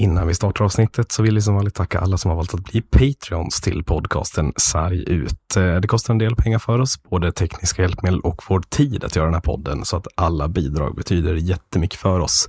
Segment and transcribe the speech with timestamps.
[0.00, 2.64] Innan vi startar avsnittet så vill vi som vanligt tacka alla som har valt att
[2.64, 5.56] bli Patreons till podcasten Sarg ut.
[5.56, 9.16] Eh, det kostar en del pengar för oss, både tekniska hjälpmedel och vår tid att
[9.16, 12.48] göra den här podden, så att alla bidrag betyder jättemycket för oss.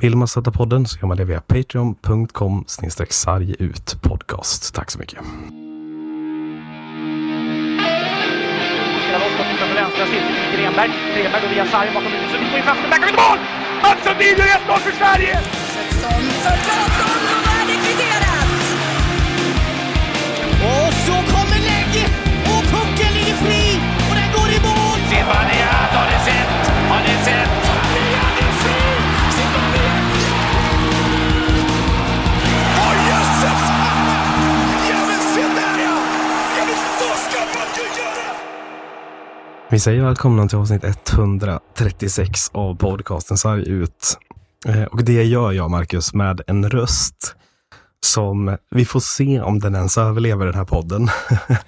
[0.00, 2.64] Vill man stötta podden så gör man det via patreon.com
[3.08, 4.74] sargut podcast.
[4.74, 5.18] Tack så mycket.
[10.56, 10.90] Grenberg.
[11.14, 12.30] Grenberg går via sarg bakom huvudet.
[12.32, 12.90] Så vi får in fast den.
[12.90, 13.38] Där kan vi mål!
[13.82, 15.61] Mats Sundin gör 1-0 för Sverige!
[15.82, 18.50] Svensson för Claesson och då är det kvitterat!
[20.70, 22.06] Och så kommer lägg
[22.52, 24.98] och pucken ligger fri och den går i mål!
[25.10, 26.70] Zibanejad har ni sett!
[26.90, 27.48] Har ni sett?
[32.78, 33.62] Åh jösses!
[34.90, 35.96] Ja men se där ja!
[36.58, 38.36] Ja men så ska man ju göra!
[39.70, 44.18] Vi säger välkomna till avsnitt 136 av podcasten Sarg ut.
[44.66, 47.36] Eh, Och det gör jag, Marcus, med en röst
[48.04, 51.08] som vi får se om den ens överlever den här podden.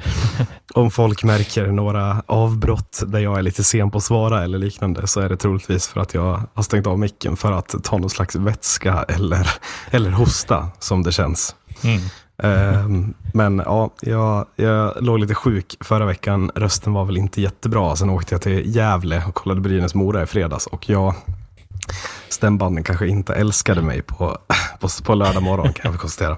[0.74, 5.06] om folk märker några avbrott där jag är lite sen på att svara eller liknande
[5.06, 8.10] så är det troligtvis för att jag har stängt av micken för att ta någon
[8.10, 9.50] slags vätska eller,
[9.91, 11.54] eller hosta som det känns.
[12.42, 16.50] Ehm, men ja, jag, jag låg lite sjuk förra veckan.
[16.54, 17.97] Rösten var väl inte jättebra.
[17.97, 20.66] Sen åkte jag till Gävle och kollade Brynäs-Mora i fredags.
[20.66, 21.14] Och jag,
[22.28, 24.39] stämbanden kanske inte älskade mig på,
[24.80, 26.36] på, på lördag morgon kan jag konstatera.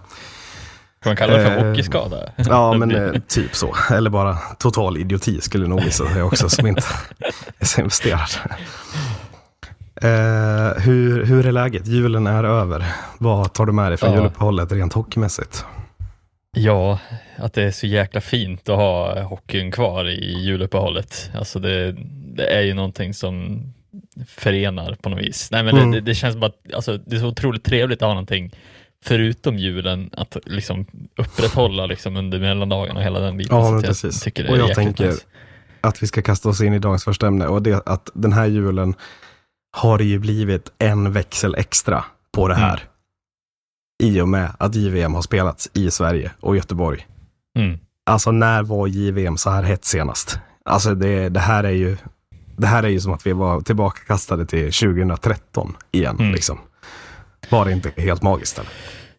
[1.02, 2.32] Kan man kalla det för Eh, hockeyskada?
[2.36, 3.76] Ja, men eh, typ så.
[3.90, 6.82] Eller bara total idioti skulle nog visa sig också som inte
[7.58, 8.28] är så investerad.
[10.02, 11.86] Eh, hur, hur är läget?
[11.86, 12.84] Julen är över.
[13.18, 14.16] Vad tar du med dig från Ja.
[14.16, 15.64] juluppehållet rent hockeymässigt?
[16.58, 16.98] Ja,
[17.38, 21.30] att det är så jäkla fint att ha hockeyn kvar i juluppehållet.
[21.38, 21.92] Alltså det,
[22.36, 23.62] det är ju någonting som
[24.28, 25.48] förenar på något vis.
[25.50, 25.90] Nej men Mm.
[25.90, 28.52] det, det, känns bara att alltså, det är så otroligt trevligt att ha någonting
[29.04, 30.86] förutom julen att liksom
[31.16, 33.56] upprätthålla liksom under mellandagarna och hela den biten.
[33.56, 34.20] Ja, men jag precis.
[34.20, 35.22] tycker det Och jag tänker- nice.
[35.80, 38.46] att vi ska kasta oss in i dagens första ämne och det att den här
[38.46, 38.94] julen
[39.76, 42.82] har det ju blivit en växel extra på det här.
[44.02, 47.06] I och med att JVM har spelats i Sverige och Göteborg.
[47.58, 47.78] Mm.
[48.06, 50.38] Alltså när var JVM så här hett senast?
[50.64, 51.96] Alltså det, det här är ju
[52.56, 56.16] det här är ju som att vi var tillbakakastade till 2013 igen.
[56.18, 56.32] Mm.
[56.32, 56.58] Liksom.
[57.48, 58.58] Var det inte helt magiskt?
[58.58, 58.70] Eller?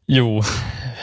[0.09, 0.41] Jo,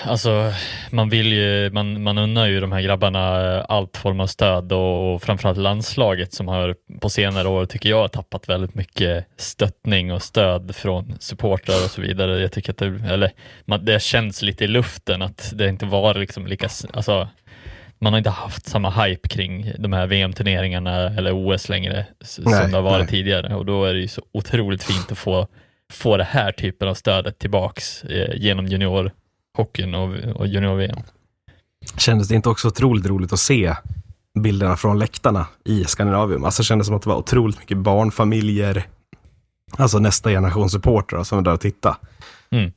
[0.05, 0.53] alltså
[0.91, 5.15] man vill ju, man, man unnar ju de här grabbarna allt form av stöd och,
[5.15, 10.13] och framförallt landslaget som har på senare år tycker jag har tappat väldigt mycket stöttning
[10.13, 12.41] och stöd från supportrar och så vidare.
[12.41, 13.33] Jag tycker att det, eller,
[13.65, 17.29] man, det känns lite i luften att det inte var liksom lika, alltså
[18.05, 22.63] man har inte haft samma hype kring de här VM-turneringarna eller OS längre s- Nej,
[22.63, 23.09] som det har varit nej.
[23.11, 25.49] tidigare och då är det ju så otroligt fint att få
[25.93, 30.99] få det här typen av stödet tillbaks eh, genom juniorhockeyn och, och junior-VM.
[31.99, 33.75] Kändes det inte också otroligt roligt att se
[34.39, 36.45] bilderna från läktarna i Skandinavium?
[36.45, 38.87] Alltså det kändes som att det var otroligt mycket barnfamiljer,
[39.77, 41.97] alltså nästa generation supportrar som var där och tittade.
[42.51, 42.73] Mm.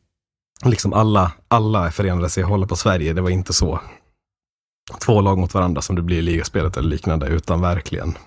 [0.66, 3.14] Liksom alla, alla förenade sig och håller på Sverige.
[3.14, 3.80] Det var inte så
[5.06, 8.18] två lag mot varandra som det blir i ligaspelet eller liknande, utan verkligen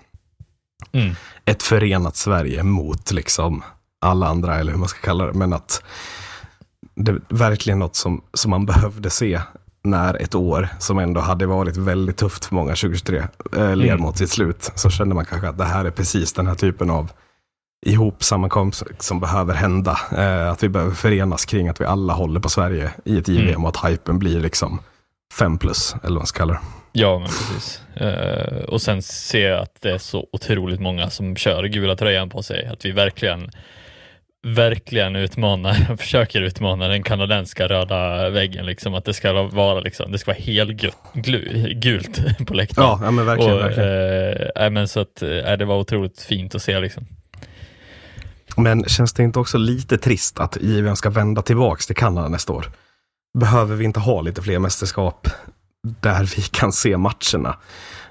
[0.91, 1.15] Mm.
[1.45, 3.63] ett förenat Sverige mot liksom
[4.01, 5.33] alla andra, eller hur man ska kalla det.
[5.33, 5.83] Men att
[6.95, 9.41] det är verkligen något som, som man behövde se
[9.83, 13.17] när ett år som ändå hade varit väldigt tufft för många 2023
[13.57, 14.01] eh, led Mm.
[14.01, 14.71] mot sitt slut.
[14.75, 17.11] Så kände man kanske att det här är precis den här typen av
[17.85, 19.99] ihopsammankomst som behöver hända.
[20.17, 23.47] Eh, att vi behöver förenas kring att vi alla håller på Sverige i ett JVM
[23.49, 23.63] Mm.
[23.63, 24.79] och att hypen blir liksom
[25.39, 26.59] fem plus, eller vad man ska kalla det.
[26.93, 27.81] Ja, men precis.
[27.95, 32.29] Eh, och sen ser jag att det är så otroligt många som kör gula tröjan
[32.29, 33.51] på sig, att vi verkligen
[34.43, 40.17] verkligen utmanar, försöker utmana den kanadensiska röda väggen, liksom att det ska vara liksom, det
[40.17, 42.87] ska vara helgult på läktaren.
[42.87, 43.53] Ja, ja men verkligen.
[43.53, 44.51] och, verkligen.
[44.55, 47.07] nej, men så att, eh, det var otroligt fint att se liksom.
[48.57, 52.53] Men känns det inte också lite trist att JVM ska vända tillbaks till Kanada nästa
[52.53, 52.65] år?
[53.33, 55.27] Behöver vi inte ha lite fler mästerskap
[55.83, 57.57] där vi kan se matcherna?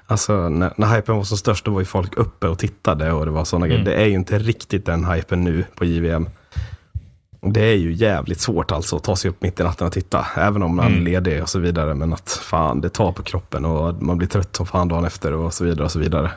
[0.05, 3.25] Alltså när, när hypen var som störst då var ju folk uppe och tittade och
[3.25, 3.83] det var sådana Mm.
[3.83, 3.97] grejer.
[3.97, 6.29] Det är ju inte riktigt den hypen nu på JVM.
[7.45, 10.25] Det är ju jävligt svårt alltså att ta sig upp mitt i natten och titta.
[10.35, 10.99] Även om man Mm.
[10.99, 11.93] är ledig och så vidare.
[11.95, 15.33] Men att fan, det tar på kroppen och man blir trött som fan dagen efter
[15.33, 16.31] och så vidare och så vidare.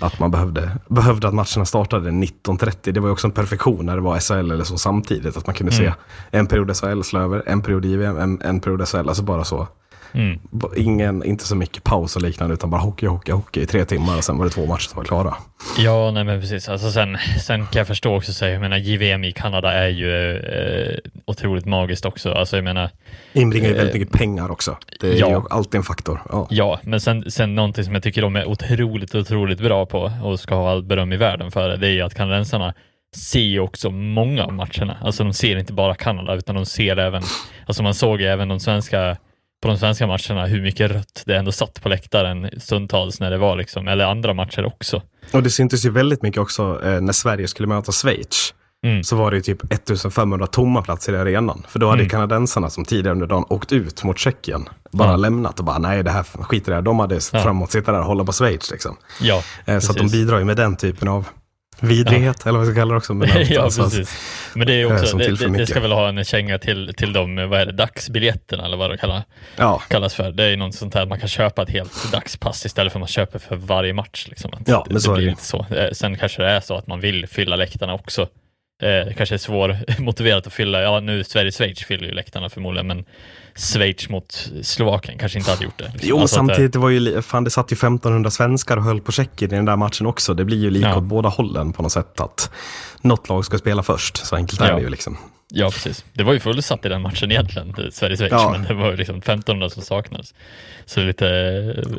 [0.00, 2.92] Att man behövde, behövde att matcherna startade 19.30.
[2.92, 5.36] Det var ju också en perfektion när det var SHL eller så samtidigt.
[5.36, 5.92] Att man kunde Mm.
[5.92, 5.94] se
[6.30, 9.08] en period SHL slå över, en period JVM, en, en period SHL.
[9.08, 9.68] Alltså bara så.
[10.12, 10.40] Mm.
[10.76, 14.16] Ingen, inte så mycket paus och liknande, utan bara hockey, hockey, hockey i tre timmar
[14.16, 15.34] och sen var det två matcher som var klara.
[15.78, 16.68] Ja, nej men precis.
[16.68, 17.16] Alltså sen,
[17.46, 21.66] sen kan jag förstå också, så jag menar JVM i Kanada är ju eh, otroligt
[21.66, 22.32] magiskt också.
[22.32, 22.90] Alltså jag menar,
[23.32, 24.76] Inbringar ju Eh, väldigt mycket pengar också.
[25.00, 25.30] Det är ja.
[25.30, 26.20] ju alltid en faktor.
[26.30, 26.46] Ja.
[26.50, 30.40] ja, men sen, sen någonting som jag tycker de är otroligt, otroligt bra på och
[30.40, 32.74] ska ha all beröm i världen för det, det är ju att kanadensarna
[33.16, 34.96] ser ju också många av matcherna.
[35.00, 37.22] Alltså de ser inte bara Kanada, utan de ser även,
[37.66, 39.16] alltså man såg ju även de svenska
[39.62, 43.38] på de svenska matcherna hur mycket rött det ändå satt på läktaren stundtals när det
[43.38, 45.02] var liksom, eller andra matcher också.
[45.32, 48.54] Och det syntes ju väldigt mycket också eh, när Sverige skulle möta Schweiz.
[48.84, 49.04] Mm.
[49.04, 51.66] Så var det ju typ 1500 tomma platser i arenan.
[51.68, 52.10] För då hade Mm.
[52.10, 54.68] kanadensarna som tidigare under dagen åkt ut mot Tjeckien.
[54.92, 55.16] Bara Ja.
[55.16, 56.80] lämnat och bara nej det här skiter det.
[56.80, 57.20] De hade Ja.
[57.42, 58.96] framåt sitta där och hålla på Schweiz liksom.
[59.20, 61.26] Ja, Eh, så att de bidrar ju med den typen av
[61.80, 63.14] vidrighet, eller vad vi ska kalla det också.
[63.14, 64.18] Men ja, precis.
[64.54, 67.60] Men det är också, det, det, ska väl ha en känga till, till de, vad
[67.60, 69.24] är det, dagsbiljetterna eller vad det kallas,
[69.56, 70.30] Ja, kallas för.
[70.32, 73.00] Det är ju något sånt här, man kan köpa ett helt dagspass istället för att
[73.00, 74.26] man köper för varje match.
[74.28, 74.50] Liksom.
[74.54, 75.30] Att Ja, det, men så det blir det.
[75.30, 75.66] inte så.
[75.70, 78.28] Eh, Sen kanske det är så att man vill fylla läktarna också.
[78.80, 83.04] Eh, kanske är svårmotiverat att fylla, ja nu Sverige-Schweiz fyller ju läktarna förmodligen, men
[83.54, 85.84] Schweiz mot Slovakien kanske inte hade gjort det.
[85.92, 86.08] liksom.
[86.08, 89.00] Jo, Alltså det- samtidigt, det var ju, fan det satt ju 1500 svenskar och höll
[89.00, 90.34] på Tjeckien i den där matchen också.
[90.34, 90.96] Det blir ju lika Ja.
[90.96, 92.50] åt båda hållen på något sätt att
[93.02, 94.16] något lag ska spela först.
[94.26, 94.74] Så enkelt är Ja.
[94.76, 95.16] det ju liksom.
[95.52, 96.04] Ja, precis.
[96.12, 98.50] Det var ju fullsatt i den matchen egentligen, Sverige-Schweiz, Ja.
[98.52, 100.34] men det var ju liksom 1500 som saknades.
[100.84, 101.26] Så lite,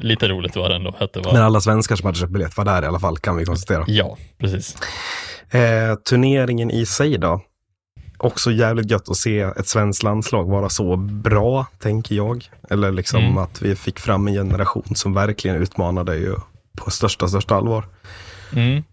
[0.02, 1.34] lite roligt var det ändå att det var...
[1.34, 3.84] Men alla svenskar som hade köpt biljett var där i alla fall, kan vi konstatera.
[3.88, 4.76] Ja, precis.
[5.52, 7.42] Eh, turneringen i sig då?
[8.18, 12.46] Också jävligt gött att se ett svenskt landslag vara så bra, tänker jag.
[12.70, 13.38] Eller liksom Mm.
[13.38, 16.36] att vi fick fram en generation som verkligen utmanade ju
[16.78, 17.86] på största, största allvar.
[18.56, 18.84] Mm.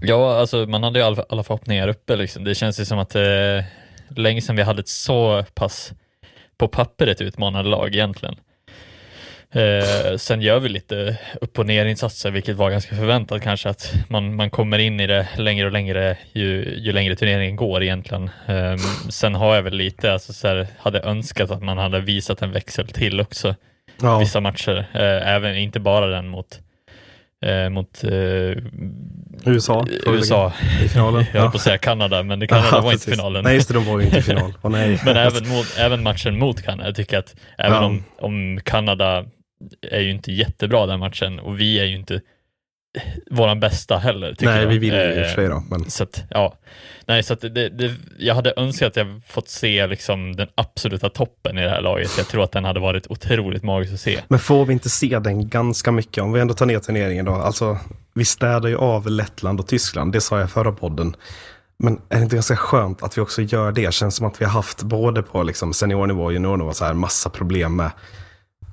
[0.00, 2.44] Ja, alltså man hade ju alla, alla förhoppningar uppe liksom.
[2.44, 3.22] Det känns ju som att eh,
[4.08, 5.92] länge sedan vi hade ett så pass
[6.58, 8.36] på pappret utmanande lag egentligen.
[9.54, 13.94] Eh, sen gör vi lite upp och ner insatser, vilket var ganska förväntat kanske att
[14.08, 18.30] man, man kommer in i det längre och längre ju, ju längre turneringen går egentligen.
[18.46, 18.76] Eh,
[19.10, 22.52] sen har jag väl lite, alltså så här, hade önskat att man hade visat en
[22.52, 23.54] växel till också
[24.00, 26.60] Ja, vissa matcher, eh, även inte bara den mot
[27.44, 28.10] eh, mot eh,
[29.46, 29.86] USA.
[30.06, 30.52] USA.
[30.84, 31.24] I finalen.
[31.32, 33.14] Jag höll på att säga Kanada, men det Kanada Ja, var inte precis.
[33.14, 33.44] finalen.
[33.44, 34.52] Nej, just det, de var ju inte i final.
[34.62, 35.00] Nej.
[35.04, 37.84] men även, mot, även matchen mot Kanada, jag tycker att även Ja.
[37.84, 39.24] om, om Kanada
[39.90, 42.20] är ju inte jättebra den matchen och vi är ju inte
[43.30, 44.36] våran bästa heller.
[44.40, 44.68] Nej, jag.
[44.68, 45.62] vi vill ju i och Eh, för sig då.
[45.70, 45.90] Men...
[45.90, 46.58] Så att, ja.
[47.06, 51.58] Nej, så det, det, jag hade önskat att jag fått se liksom den absoluta toppen
[51.58, 52.10] i det här laget.
[52.18, 54.20] Jag tror att den hade varit otroligt magiskt att se.
[54.28, 56.24] Men får vi inte se den ganska mycket?
[56.24, 57.32] Om vi ändå tar ner turneringen då.
[57.32, 57.78] Alltså,
[58.14, 60.12] vi städar ju av Lettland och Tyskland.
[60.12, 61.16] Det sa jag förra podden.
[61.76, 63.94] Men är det inte ganska skönt att vi också gör det?
[63.94, 67.30] Känns som att vi har haft både på liksom seniornivå och juniornivå så här massa
[67.30, 67.90] problem med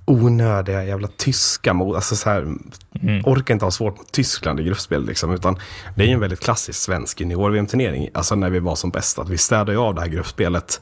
[0.05, 2.53] onödiga jävla tyska mot, alltså så här,
[3.01, 3.21] Mm.
[3.25, 5.59] orkar inte ha svårt mot Tyskland i gruppspel liksom, utan
[5.95, 9.29] det är ju en väldigt klassisk svensk junior-VM-turnering, alltså när vi var som bäst, att
[9.29, 10.81] vi städar ju av det här gruppspelet,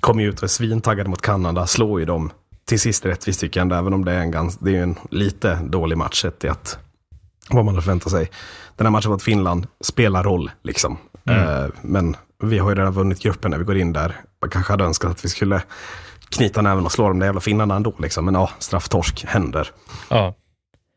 [0.00, 2.30] kommer ju ut och är svintaggade mot Kanada, slår ju dem
[2.64, 4.98] till sist rättvist tycker jag ändå, även om det är en, gans, det är en
[5.10, 6.78] lite dålig match sett i att
[7.50, 8.30] vad man hade förväntat sig.
[8.76, 10.98] Den här matchen mot Finland spelar roll liksom.
[11.28, 14.20] Eh, men vi har ju redan vunnit gruppen när vi går in där.
[14.40, 15.62] Man kanske hade önskat att vi skulle
[16.32, 18.24] knyta näven och slå de där jävla finnarna ändå liksom.
[18.24, 19.68] Men ja, strafftorsk händer.
[20.10, 20.34] Ja,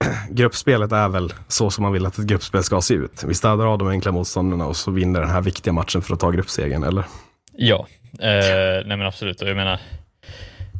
[0.30, 3.24] Gruppspelet är väl så som man vill att ett gruppspel ska se ut.
[3.28, 6.20] Vi städar av de enkla motståndarna och så vinner den här viktiga matchen för att
[6.20, 7.04] ta gruppsegern, eller?
[7.58, 7.88] ja.
[8.20, 9.42] Eh, nej men absolut.
[9.42, 9.80] Jag menar,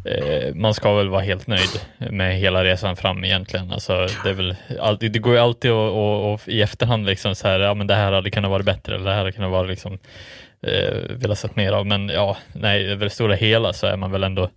[0.06, 3.72] eh, man ska väl vara helt nöjd med hela resan fram egentligen.
[3.72, 7.60] Alltså, det, är väl alltid, det går ju alltid att i efterhand liksom så här,
[7.60, 10.00] ja men det här hade kunnat vara bättre, eller det här hade kunnat vara liksom,
[10.68, 11.86] eh, velat sett mer av.
[11.86, 14.50] Men ja, nej, över det stora hela så är man väl ändå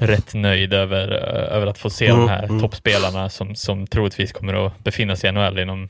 [0.00, 2.60] rätt nöjd över, eh, över att få se Mm, de här mm.
[2.60, 5.88] toppspelarna som, som troligtvis kommer att befinna sig i NHL inom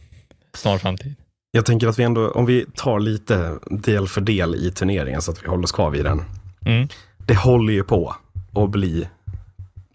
[0.55, 1.15] snar framtid.
[1.51, 5.31] Jag tänker att vi ändå, om vi tar lite del för del i turneringen så
[5.31, 6.23] att vi håller oss kvar vid den.
[6.67, 6.89] Mm.
[7.19, 8.17] det håller ju på
[8.55, 9.09] att bli,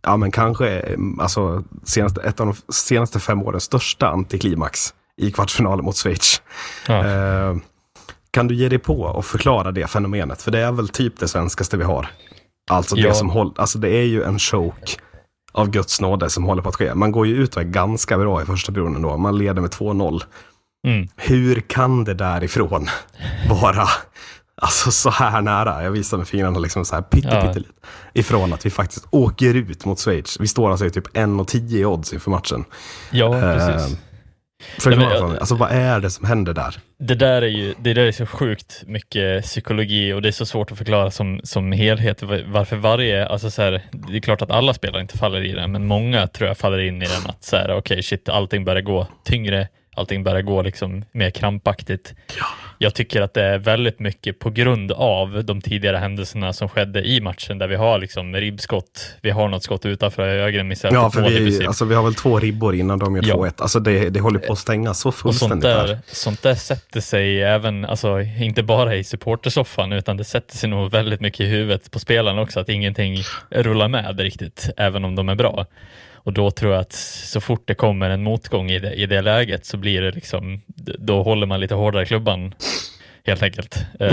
[0.03, 5.86] ja men kanske, alltså senaste, ett av de senaste fem årens största antiklimax i kvartsfinalen
[5.86, 6.41] mot Schweiz.
[6.88, 7.05] Ja.
[7.05, 7.55] Eh,
[8.31, 10.41] kan du ge dig på och förklara det fenomenet?
[10.41, 12.07] För det är väl typ det svenskaste vi har.
[12.71, 13.07] Alltså, Ja.
[13.09, 14.88] det, som håll, alltså det är ju en choke
[15.53, 16.93] av Guds nåde som håller på att ske.
[16.95, 19.17] Man går ju ut och är ganska bra i första perioden då.
[19.17, 20.21] Man leder med 2-0.
[20.88, 21.07] Mm.
[21.15, 22.88] Hur kan det därifrån
[23.61, 23.88] vara
[24.61, 25.83] alltså, så här nära?
[25.83, 27.41] Jag visar med fingrarna liksom så här Ja.
[27.41, 27.69] pyttelite
[28.13, 30.38] ifrån att vi faktiskt åker ut mot Schweiz.
[30.39, 32.65] Vi står alltså i typ 1,10 i odds inför matchen.
[33.11, 33.97] Ja, Eh, precis.
[34.80, 36.80] Förklara för mig, alltså vad är det som händer där?
[37.00, 40.46] Det där är ju det där är så sjukt mycket psykologi och det är så
[40.46, 44.51] svårt att förklara som, som helhet varför varje, alltså så här, det är klart att
[44.51, 47.44] alla spelare inte faller i den, men många tror jag faller in i den att
[47.44, 52.13] så här, okej okay, shit, allting börjar gå tyngre, allting börjar gå liksom mer krampaktigt.
[52.38, 52.46] Ja.
[52.83, 57.07] Jag tycker att det är väldigt mycket på grund av de tidigare händelserna som skedde
[57.07, 61.11] i matchen där vi har liksom ribbskott, vi har något skott utanför höger missar Ja,
[61.11, 63.35] för vi, alltså, vi har väl två ribbor innan de gör Ja.
[63.35, 63.53] 2-1.
[63.57, 65.88] Alltså det, det håller på att stänga så Och sånt fullständigt där.
[65.88, 70.69] där, sånt där sätter sig även, alltså inte bara i supportersoffan, utan det sätter sig
[70.69, 73.17] nog väldigt mycket i huvudet på spelarna också, att ingenting
[73.50, 75.65] rullar med riktigt, även om de är bra.
[76.23, 79.21] Och då tror jag att så fort det kommer en motgång i det, i det
[79.21, 80.61] läget så blir det liksom,
[80.99, 82.53] då håller man lite hårdare i klubban
[83.25, 83.85] helt enkelt.
[83.99, 84.09] eh,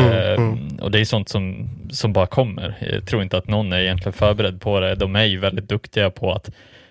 [0.80, 2.74] Och det är sånt som, som bara kommer.
[2.92, 4.94] Jag tror inte att någon är egentligen förberedd på det.
[4.94, 6.50] De är ju väldigt duktiga på att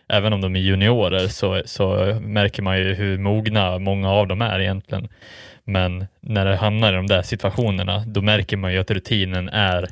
[0.10, 4.42] Även om de är juniorer så, så märker man ju hur mogna många av dem
[4.42, 5.08] är egentligen.
[5.64, 9.90] Men när det hamnar i de där situationerna, då märker man ju att rutinen är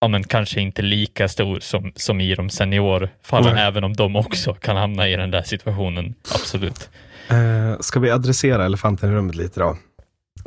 [0.00, 3.64] ja, men kanske inte lika stor som, som i de seniorfallen, Nej.
[3.66, 6.14] även om de också kan hamna i den där situationen.
[6.34, 6.90] Absolut.
[7.28, 9.76] Eh, ska vi adressera elefanten i rummet lite då?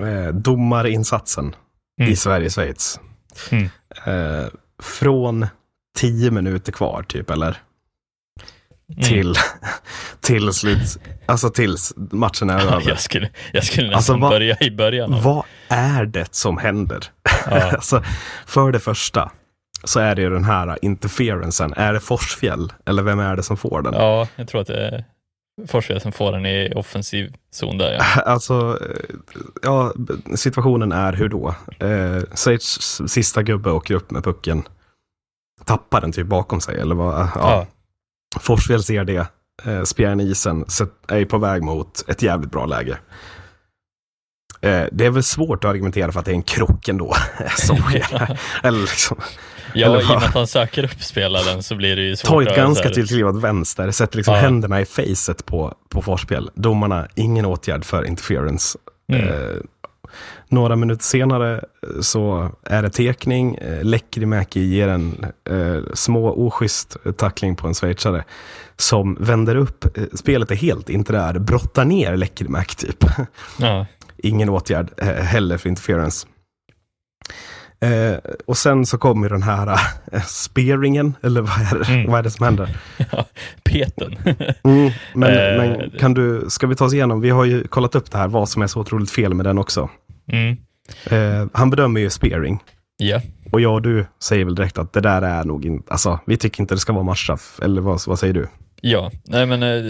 [0.06, 1.56] Eh, domarinsatsen
[2.00, 2.12] Mm.
[2.12, 3.00] i Sverige-Schweiz.
[3.52, 3.70] Mm.
[4.06, 4.48] Eh,
[4.84, 5.48] från
[5.98, 7.58] tio minuter kvar typ, eller?
[8.94, 9.04] Mm.
[9.04, 9.36] Till,
[10.22, 12.90] till slut, alltså tills matchen är över.
[12.90, 15.14] jag, skulle, jag skulle Alltså, nästan vad- börja i början.
[15.14, 15.24] Av.
[15.24, 17.04] Vad är det som händer?
[17.46, 17.72] Ja.
[17.72, 18.04] alltså,
[18.46, 19.32] för det första
[19.84, 21.74] så är det ju den här interferencen.
[21.74, 23.94] Är det Forsfjäll eller vem är det som får den?
[23.94, 25.06] Ja, jag tror att det är
[25.68, 27.94] Forsved som får den i offensiv zon där.
[27.94, 28.22] Ja.
[28.26, 29.16] Alltså, eh,
[29.62, 29.94] ja,
[30.36, 31.56] situationen är hur då?
[31.80, 34.64] Eh, Schweiz sista gubbe åker upp med pucken.
[35.66, 37.20] Tappar den typ bakom sig, eller vad?
[37.20, 37.30] Ja.
[37.36, 37.68] Ja.
[38.40, 39.28] Forsfjäll ser det.
[39.66, 40.66] Eh, spjärn i isen,
[41.08, 42.98] är på väg mot ett jävligt bra läge.
[44.62, 47.14] Eh, det är väl svårt att argumentera för att det är en krock ändå.
[47.58, 48.40] som sker.
[48.64, 49.18] Eller liksom,
[49.74, 52.42] Ja, i och med att han söker upp spelaren så blir det ju svårt tar
[52.42, 54.40] ett ganska tillklivat vänster, sätter liksom Ja.
[54.42, 56.50] händerna i facet på, på Forsfjäll.
[56.56, 58.78] Domarna, ingen åtgärd för interference.
[59.14, 59.28] Mm.
[59.28, 59.56] Eh,
[60.50, 63.56] några minuter senare eh, så är det tekning.
[63.56, 68.24] Eh, Lekkerimäki ger en eh, små oschysst tackling på en schweizare
[68.78, 69.98] som vänder upp.
[69.98, 71.40] Eh, spelet är helt inte där.
[71.40, 73.06] Brottar ner Lekkerimäki typ.
[73.60, 73.86] Ja.
[74.18, 76.28] Ingen åtgärd eh, heller för interference.
[77.84, 79.68] Eh, och sen så kommer den här
[80.12, 82.12] eh, spearingen, eller vad är, det, Mm.
[82.12, 82.78] vad är det som händer?
[83.12, 83.26] ja.
[83.64, 84.16] Peten.
[84.64, 87.96] Mm, men, Eh, men kan du, ska vi ta oss igenom, vi har ju kollat
[87.96, 89.90] upp det här, vad som är så otroligt fel med den också.
[90.32, 90.58] Mm.
[91.06, 92.60] Eh, han bedömer ju spearing.
[92.98, 93.22] Ja.
[93.52, 96.38] Och jag och du säger väl direkt att det där är nog inte, alltså vi
[96.38, 97.60] tycker inte det ska vara matchstraff.
[97.64, 98.48] Eller vad, vad säger du?
[98.86, 99.84] Ja, nej men eh,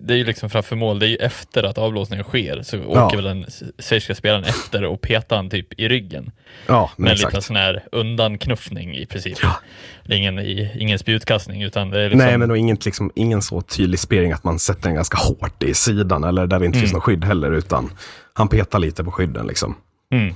[0.00, 3.06] det är ju liksom framför mål, det är ju efter att avblåsningen sker så Ja.
[3.06, 3.46] åker väl den
[3.78, 6.30] schweiziska spelaren efter och petar han typ i ryggen.
[6.66, 9.38] Ja, men Med en liten sån här undanknuffning i princip.
[10.06, 10.38] Det är ingen,
[10.80, 12.18] ingen spjutkastning utan det är liksom...
[12.26, 15.62] Nej, men och inget, liksom, ingen så tydlig spearing att man sätter den ganska hårt
[15.62, 16.96] i sidan eller där det inte finns Mm.
[16.98, 17.90] något skydd heller, utan
[18.32, 19.74] han petar lite på skydden liksom.
[20.14, 20.34] Mm.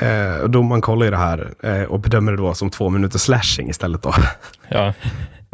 [0.00, 3.20] Eh, då man kollar ju det här eh, och bedömer det då som två minuters
[3.22, 4.14] slashing istället då.
[4.68, 4.94] Ja.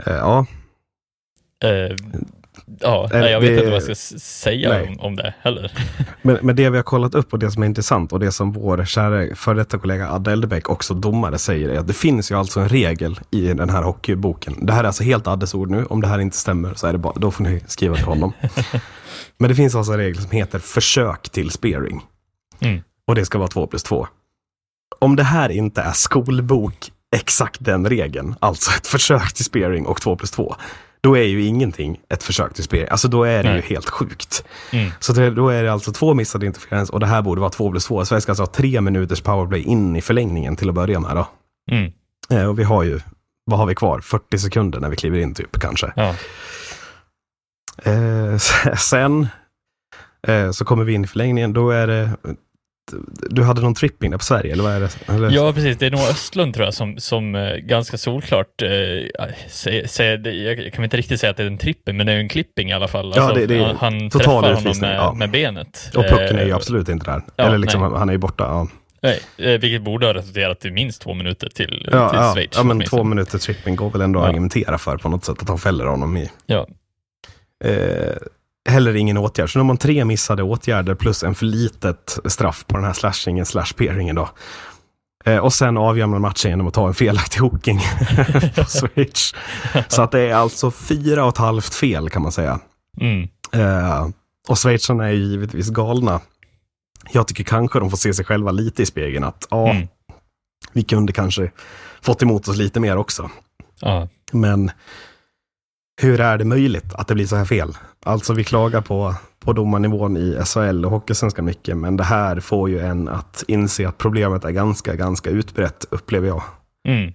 [0.06, 0.46] Eh, ja,
[1.64, 1.96] Eh,
[2.80, 4.88] ja, nej, jag vet det- inte vad jag ska säga Nej.
[4.88, 5.72] om, om det heller.
[6.22, 8.52] men, men det vi har kollat upp och det som är intressant och det som
[8.52, 12.34] vår kära före detta kollega Adde Eldebäck, också domare, säger är att det finns ju
[12.38, 14.66] alltså en regel i den här hockeyboken.
[14.66, 15.84] Det här är alltså helt Addes ord nu.
[15.84, 18.32] Om det här inte stämmer så är det bara, då får ni skriva till honom.
[19.38, 22.00] men det finns alltså en regel som heter försök till spearing.
[22.60, 22.82] Mm.
[23.06, 24.06] Och det ska vara två plus två.
[24.98, 30.00] Om det här inte är skolbok, exakt den regeln, alltså ett försök till spearing och
[30.00, 30.56] två plus två,
[31.04, 32.88] då är ju ingenting ett försök till spearing.
[32.90, 33.56] Alltså då är det Nej.
[33.56, 34.44] ju helt sjukt.
[34.72, 34.90] Mm.
[35.00, 37.70] Så det, då är det alltså två missade interferens och det här borde vara två
[37.70, 38.04] plus två.
[38.04, 41.28] Sverige ska alltså ha tre minuters powerplay in i förlängningen till att börja med då.
[41.70, 41.92] Mm.
[42.30, 43.00] Eh, och vi har ju,
[43.44, 44.00] vad har vi kvar?
[44.00, 45.92] 40 sekunder när vi kliver in typ kanske.
[45.96, 46.14] Ja.
[47.82, 48.36] Eh,
[48.76, 49.28] sen
[50.26, 52.10] eh, så kommer vi in i förlängningen, då är det
[53.30, 55.12] du hade någon tripping där på Sverige, eller vad är det?
[55.14, 55.30] Eller?
[55.30, 55.76] ja, precis.
[55.78, 58.68] Det är nog Östlund tror jag som, som eh, ganska solklart eh,
[59.86, 62.28] säger, jag kan inte riktigt säga att det är en trippel, men det är en
[62.28, 63.06] klipping i alla fall.
[63.06, 65.12] Alltså, Ja, det- det är han total träffar honom med, ja.
[65.14, 65.90] med benet.
[65.96, 67.22] Och pucken är ju Eh, absolut inte där.
[67.36, 67.90] ja, eller liksom, nej.
[67.98, 68.44] han är ju borta.
[68.44, 68.68] Ja,
[69.02, 72.50] Nej, eh, vilket borde ha resulterat i minst två minuter till, ja, till ja, Schweiz.
[72.56, 75.48] ja men två minuter tripping går väl ändå att argumentera för på något sätt, att
[75.48, 76.30] han fäller honom i.
[76.46, 76.66] Ja.
[77.64, 78.14] Eh,
[78.68, 79.52] heller ingen åtgärd.
[79.52, 82.92] Så nu har man tre missade åtgärder plus en för litet straff på den här
[82.92, 84.28] slashingen slash peeringen då.
[85.24, 87.80] Eh, och sen avgör man matchen genom att ta en felaktig hooking
[88.56, 89.32] på switch.
[89.88, 92.60] Så att det är alltså fyra och ett halvt fel kan man säga.
[93.00, 93.28] Mm.
[93.52, 94.08] Eh,
[94.48, 96.20] Och schweizarna är ju givetvis galna.
[97.12, 99.88] Jag tycker kanske de får se sig själva lite i spegeln att ja, Mm.
[100.72, 101.50] vi kunde kanske
[102.02, 103.30] fått emot oss lite mer också.
[103.80, 104.08] Ja.
[104.32, 104.70] Men
[106.02, 107.72] hur är det möjligt att det blir så här fel?
[108.04, 112.70] Alltså vi klagar på, på domarnivån i SHL och Hockeysvenskan mycket, men det här får
[112.70, 116.42] ju en att inse att problemet är ganska, ganska utbrett, upplever jag.
[116.88, 117.12] Mm.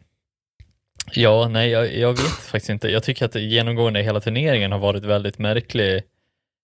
[1.11, 2.87] Ja, nej, jag, jag vet faktiskt inte.
[2.87, 6.03] Jag tycker att genomgående hela turneringen har varit väldigt märklig.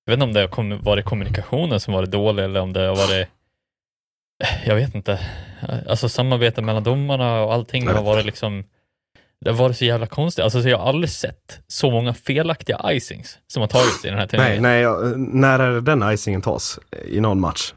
[0.05, 2.95] Jag vet inte om det har varit kommunikationen som varit dålig eller om det har
[2.95, 3.27] varit
[4.65, 5.19] jag vet inte.
[5.87, 8.63] Alltså samarbetet mellan domarna och allting har varit liksom
[9.45, 10.43] det har varit så jävla konstigt.
[10.43, 14.17] Alltså så jag har aldrig sett så många felaktiga icings som har tagits i den
[14.19, 14.61] här turneringen.
[14.63, 17.73] nej, jag- när är det den icingen tas i någon match?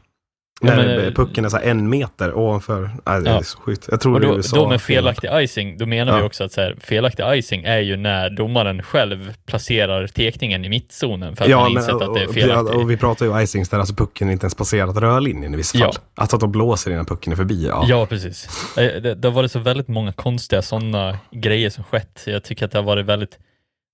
[0.61, 2.89] Ja, när men- pucken är så en meter ovanför.
[3.05, 3.43] Nej, det är Ja.
[3.43, 3.87] så sjukt.
[3.91, 4.57] Jag tror Och det är då, USA.
[4.57, 6.25] då med felaktig icing, då menar vi Ja.
[6.25, 11.35] också att så här, felaktig icing är ju när domaren själv placerar tekningen i mittzonen
[11.35, 12.75] för att man Ja, men, insett att det är och, felaktigt.
[12.75, 15.77] och, och vi pratar ju icings där alltså pucken inte ens passerat rörlinjen i vissa
[15.79, 15.91] fall.
[15.95, 16.01] Ja.
[16.15, 17.67] Alltså att de blåser innan pucken är förbi.
[17.67, 17.85] Ja.
[17.87, 18.47] Ja, precis.
[18.77, 22.23] Eh, Det, det har varit så väldigt många konstiga sådana grejer som skett.
[22.25, 23.37] Jag tycker att det har varit väldigt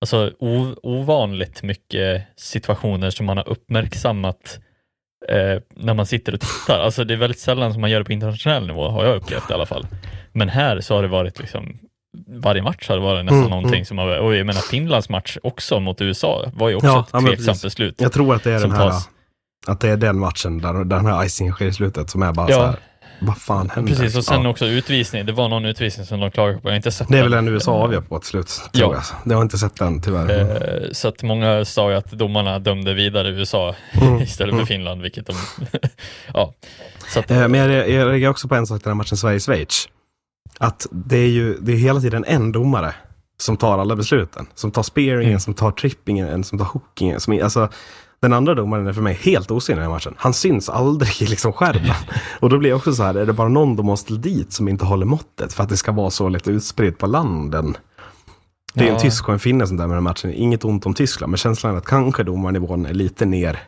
[0.00, 0.30] alltså,
[0.82, 4.58] ovanligt mycket situationer som man har uppmärksammat
[5.28, 6.78] eh, när man sitter och tittar.
[6.78, 9.50] Alltså det är väldigt sällan som man gör det på internationell nivå, har jag upplevt
[9.50, 9.86] i alla fall.
[10.32, 11.78] Men här så har det varit liksom
[12.28, 13.84] varje match har det varit nästan Mm, någonting mm.
[13.84, 17.26] som har, och jag menar Finlands match också mot USA var ju också Ja, ett
[17.26, 17.94] tveksamt beslut.
[18.00, 19.08] Jag tror att det är den här, tas.
[19.66, 22.32] att det är den matchen där, där den här icingen sker i slutet som är
[22.32, 22.56] bara Ja.
[22.56, 22.76] så här,
[23.20, 23.92] vad fan händer?
[23.94, 24.48] Precis, och sen ja.
[24.50, 25.26] också utvisning.
[25.26, 26.68] Det var någon utvisning som de klagade på.
[26.68, 27.44] Jag har inte sett Det är väl den.
[27.44, 29.02] den USA avgör på till slut, tror Ja.
[29.24, 29.32] jag.
[29.32, 30.82] Jag har inte sett den tyvärr.
[30.84, 34.18] Eh, Så att många sa ju att domarna dömde vidare USA Mm.
[34.22, 35.34] istället för Finland, vilket de...
[36.34, 36.54] ja.
[37.08, 38.94] Så att, Eh, Men jag, re- jag reagerar också på en sak i den här
[38.96, 39.88] matchen Sverige-Schweiz.
[40.58, 42.94] Att det är ju det är hela tiden en domare
[43.38, 44.46] som tar alla besluten.
[44.54, 45.40] Som tar spearingen, Mm.
[45.40, 47.20] som tar trippingen, som tar hookingen.
[47.20, 47.68] Som, alltså,
[48.20, 50.14] den andra domaren är för mig helt osynlig i den här matchen.
[50.16, 51.94] Han syns aldrig i liksom skärmen.
[52.40, 54.68] Och då blir jag också så här, är det bara någon de måste dit som
[54.68, 57.76] inte håller måttet för att det ska vara så lite utspritt på landen?
[58.74, 59.00] Det är en Ja.
[59.00, 60.32] tysk och en finne som där med den här matchen.
[60.32, 63.58] Inget ont om Tyskland, men känslan är att kanske domarnivån är lite ner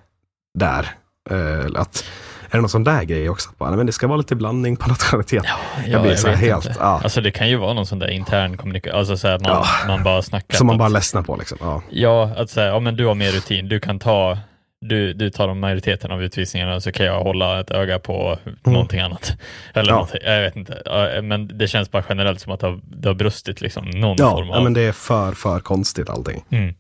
[0.59, 0.95] där.
[1.31, 2.05] Eh, att,
[2.51, 3.51] är det någon sån där grej också?
[3.51, 5.45] Att bara, men det ska vara lite blandning på nationalitet.
[5.87, 6.79] jag blir så här vet helt, inte.
[6.81, 7.01] ja.
[7.05, 9.67] Alltså det kan ju vara någon sån där intern kommunikation, alltså så att man, Ja.
[9.87, 10.57] man bara snackar.
[10.57, 11.59] Som man bara ledsnar på liksom.
[11.61, 11.83] Ja.
[11.91, 14.39] Ja, att säga, ja men du har mer rutin, du kan ta
[14.81, 19.01] du, du tar de majoriteten av utvisningarna så kan jag hålla ett öga på någonting
[19.01, 19.33] annat.
[19.75, 19.87] Eller Mm.
[19.89, 19.93] Ja.
[19.95, 20.83] någonting, jag vet inte.
[20.85, 24.17] Ja, Men det känns bara generellt som att det har, det har brustit liksom någon
[24.19, 24.57] Ja, form av...
[24.57, 26.45] ja, men det är för, för konstigt allting.
[26.51, 26.75] mm.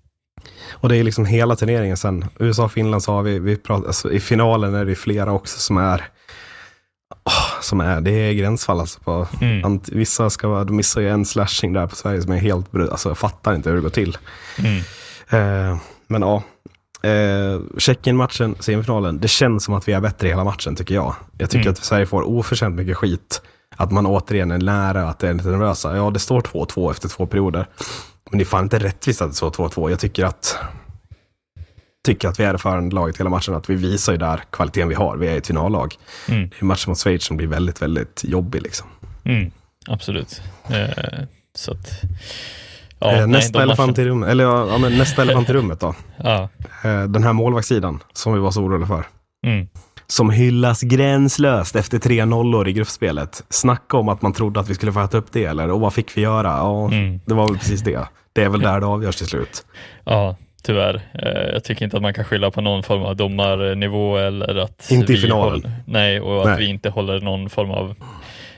[0.73, 2.25] Och det är liksom hela turneringen sen.
[2.39, 5.59] USA och Finland så har vi, vi pratat, alltså, i finalen är det flera också
[5.59, 6.05] som är,
[7.25, 9.81] åh, som är, det är gränsfall alltså på, Mm.
[9.87, 12.91] vissa ska vara, de missar ju en slashing där på Sverige som är helt, bru-
[12.91, 14.19] alltså jag fattar inte hur det går till.
[14.59, 14.77] Mm.
[15.31, 16.43] Eh, men ja,
[17.09, 21.15] eh, Tjeckien-matchen, semifinalen, det känns som att vi är bättre hela matchen tycker jag.
[21.39, 21.73] Jag tycker Mm.
[21.73, 23.43] att Sverige får oförtjänt mycket skit.
[23.77, 25.97] Att man återigen är nära, att det är lite nervösa.
[25.97, 27.67] Ja, det står 2-2 efter två perioder.
[28.31, 29.91] Men det är fan inte rättvist att det står 2-2.
[29.91, 30.57] Jag tycker att
[32.05, 33.55] tycker att vi är det förande laget hela matchen.
[33.55, 35.17] Att vi visar ju där kvaliteten vi har.
[35.17, 35.95] Vi är ett finallag.
[36.29, 36.49] Mm.
[36.49, 38.87] Det är en match mot Schweiz som blir väldigt, väldigt jobbig liksom.
[39.25, 39.51] Mm.
[39.87, 40.43] Absolut.
[40.69, 40.89] Eh,
[41.55, 42.01] så att...
[42.99, 45.81] Ja, eh, nej, nästa elefant i rummet, eller ja, ja, men nästa elefant i rummet
[45.81, 45.95] då.
[46.25, 46.49] Ja.
[46.85, 49.05] Eh, den här målvaktssidan som vi var så oroliga för.
[49.47, 49.69] Mm.
[50.07, 53.45] som hyllas gränslöst efter tre nollor i gruppspelet.
[53.51, 55.95] Snacka om att man trodde att vi skulle få äta upp det, eller och vad
[55.95, 56.49] fick vi göra?
[56.49, 57.21] Ja, Mm.
[57.27, 58.09] det var väl precis det.
[58.33, 59.67] Det är väl där det avgörs till slut.
[60.05, 61.01] Ja, tyvärr.
[61.15, 64.91] Eh, Jag tycker inte att man kan skylla på någon form av domarnivå eller att
[64.91, 65.53] Inte i finalen.
[65.63, 66.59] Håller, nej, och att Nej.
[66.59, 67.95] vi inte håller någon form av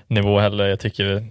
[0.06, 0.66] nivå heller.
[0.66, 1.26] Jag tycker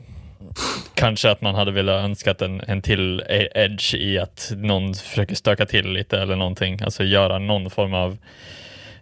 [0.94, 5.36] kanske att man hade velat önskat en, en till e- edge i att någon försöker
[5.36, 8.18] stöka till lite eller någonting, alltså göra någon form av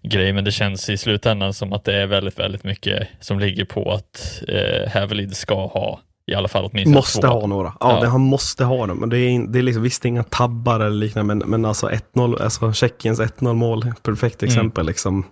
[0.01, 3.65] grej, men det känns i slutändan som att det är väldigt, väldigt mycket som ligger
[3.65, 5.99] på att eh, Hävelid ska ha
[6.31, 7.27] i alla fall åtminstone Måste två.
[7.27, 7.73] ha några.
[7.79, 8.01] Ja, Ja.
[8.01, 8.97] Det, han måste ha dem.
[8.97, 12.43] Men det är, det är liksom, visst inga tabbar eller liknande, men, men alltså 1-0,
[12.43, 14.53] alltså Tjeckiens 1-0 mål, perfekt Mm.
[14.53, 14.85] exempel.
[14.85, 15.25] Liksom.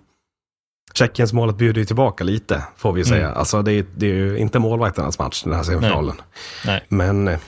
[0.94, 3.26] Tjeckiens målet bjuder ju tillbaka lite, får vi ju säga.
[3.26, 3.38] Mm.
[3.38, 6.16] Alltså det är, det är ju inte målvakternas match, den här semifinalen.
[6.66, 6.82] Nej.
[6.88, 7.38] Men eh,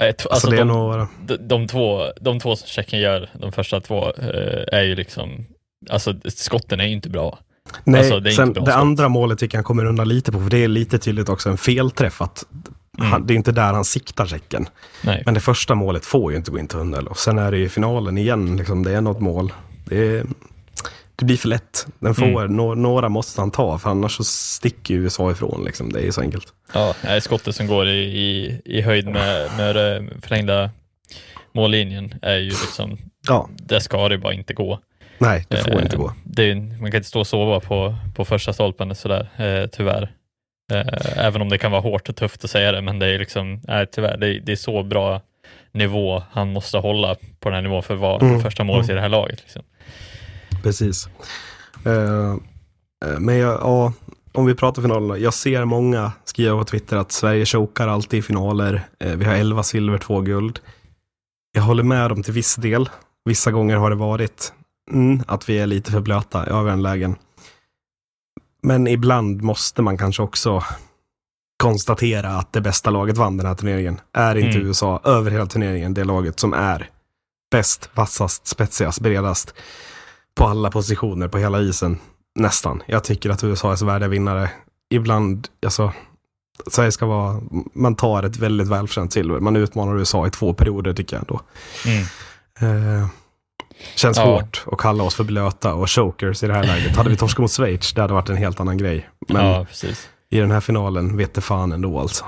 [0.00, 1.08] Nej, t- alltså, alltså de, några...
[1.26, 5.46] de, de, två, de två som Tjeckien gör, de första två, eh, är ju liksom,
[5.90, 7.38] alltså skotten är ju inte bra.
[7.84, 10.50] Nej, Alltså, det sen det andra målet tycker jag han kommer undan lite på, för
[10.50, 12.22] det är lite tydligt också en felträff.
[12.22, 12.44] Att
[12.98, 13.10] Mm.
[13.12, 14.68] han, det är inte där han siktar Tjeckien.
[15.02, 15.22] Nej.
[15.26, 17.06] Men det första målet får ju inte gå in tunnel.
[17.08, 19.52] Och sen är det ju finalen igen, liksom, det är något mål.
[19.84, 20.24] Det, är,
[21.16, 21.86] det blir för lätt.
[21.98, 22.56] Den får, Mm.
[22.56, 25.64] nå- några måste han ta, för annars så sticker USA ifrån.
[25.64, 25.92] Liksom.
[25.92, 26.46] Det är ju så enkelt.
[26.72, 29.74] Ja, nej, skottet som går i, i, i höjd med, med
[30.22, 30.70] förlängda
[31.54, 32.96] mållinjen är ju liksom,
[33.28, 34.78] Ja, det ska det bara inte gå.
[35.18, 36.12] Nej, det får Eh, inte gå.
[36.24, 40.12] Det man kan inte stå och sova på, på första stolpen sådär, eh, tyvärr.
[40.72, 43.18] Eh, även om det kan vara hårt och tufft att säga det, men det är
[43.18, 45.20] liksom, nej, tyvärr, det är, det är så bra
[45.72, 48.92] nivå han måste hålla på den här nivån för att vara Mm, första målet i
[48.92, 49.40] det här laget.
[49.42, 49.62] Liksom.
[50.62, 51.08] Precis.
[51.86, 52.36] Eh,
[53.18, 53.92] men jag, ja,
[54.32, 55.18] om vi pratar finalerna.
[55.18, 58.82] Jag ser många skriva på Twitter att Sverige chokar alltid i finaler.
[59.00, 60.60] Eh, vi har 11 silver, 2 guld.
[61.54, 62.88] Jag håller med dem till viss del.
[63.24, 64.52] Vissa gånger har det varit
[64.90, 67.16] mm, att vi är lite för blöta i lägen.
[68.62, 70.64] Men ibland måste man kanske också
[71.62, 74.00] konstatera att det bästa laget vann den här turneringen.
[74.12, 74.66] Är inte Mm.
[74.66, 76.90] USA över hela turneringen det laget som är
[77.50, 79.54] bäst, vassast, spetsigast, bredast
[80.34, 81.98] på alla positioner på hela isen.
[82.34, 82.82] Nästan.
[82.86, 84.50] Jag tycker att USA är så värdiga vinnare.
[84.90, 85.92] Ibland, alltså,
[86.66, 87.40] Sverige ska vara,
[87.74, 89.40] man tar ett väldigt välförtjänt silver.
[89.40, 91.40] Man utmanar USA i två perioder tycker jag ändå.
[91.86, 92.04] Mm.
[92.60, 93.08] Eh,
[93.96, 94.24] känns Ja.
[94.24, 96.96] hårt att kalla oss för blöta och chokers i det här läget.
[96.96, 99.08] Hade vi torskat mot Schweiz, det hade varit en helt annan grej.
[99.28, 100.08] Men Ja, precis.
[100.30, 102.24] i den här finalen vet det fan ändå alltså.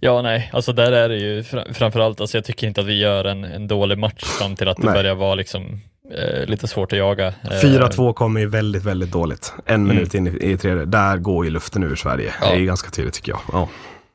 [0.00, 2.98] Ja, nej, alltså där är det ju fr- framförallt, alltså jag tycker inte att vi
[2.98, 4.94] gör en, en dålig match fram till att det Nej.
[4.94, 5.80] börjar vara liksom
[6.18, 7.26] eh, lite svårt att jaga.
[7.26, 9.52] Eh, 4-2 kommer ju väldigt, väldigt dåligt.
[9.66, 9.88] En Mm.
[9.96, 10.84] minut in i, i tredje.
[10.84, 12.32] Där går ju luften ur Sverige.
[12.40, 12.46] Ja.
[12.46, 13.40] Det är ju ganska tydligt tycker jag.
[13.52, 13.68] Ja.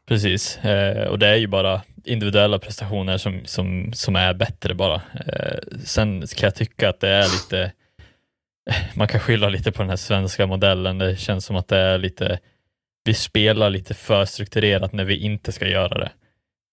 [0.07, 5.01] Precis, eh, och det är ju bara individuella prestationer som, som, som är bättre bara.
[5.25, 7.71] Eh, sen kan jag tycka att det är lite,
[8.95, 10.97] man kan skylla lite på den här svenska modellen.
[10.97, 12.39] Det känns som att det är lite,
[13.05, 16.11] vi spelar lite för strukturerat när vi inte ska göra det.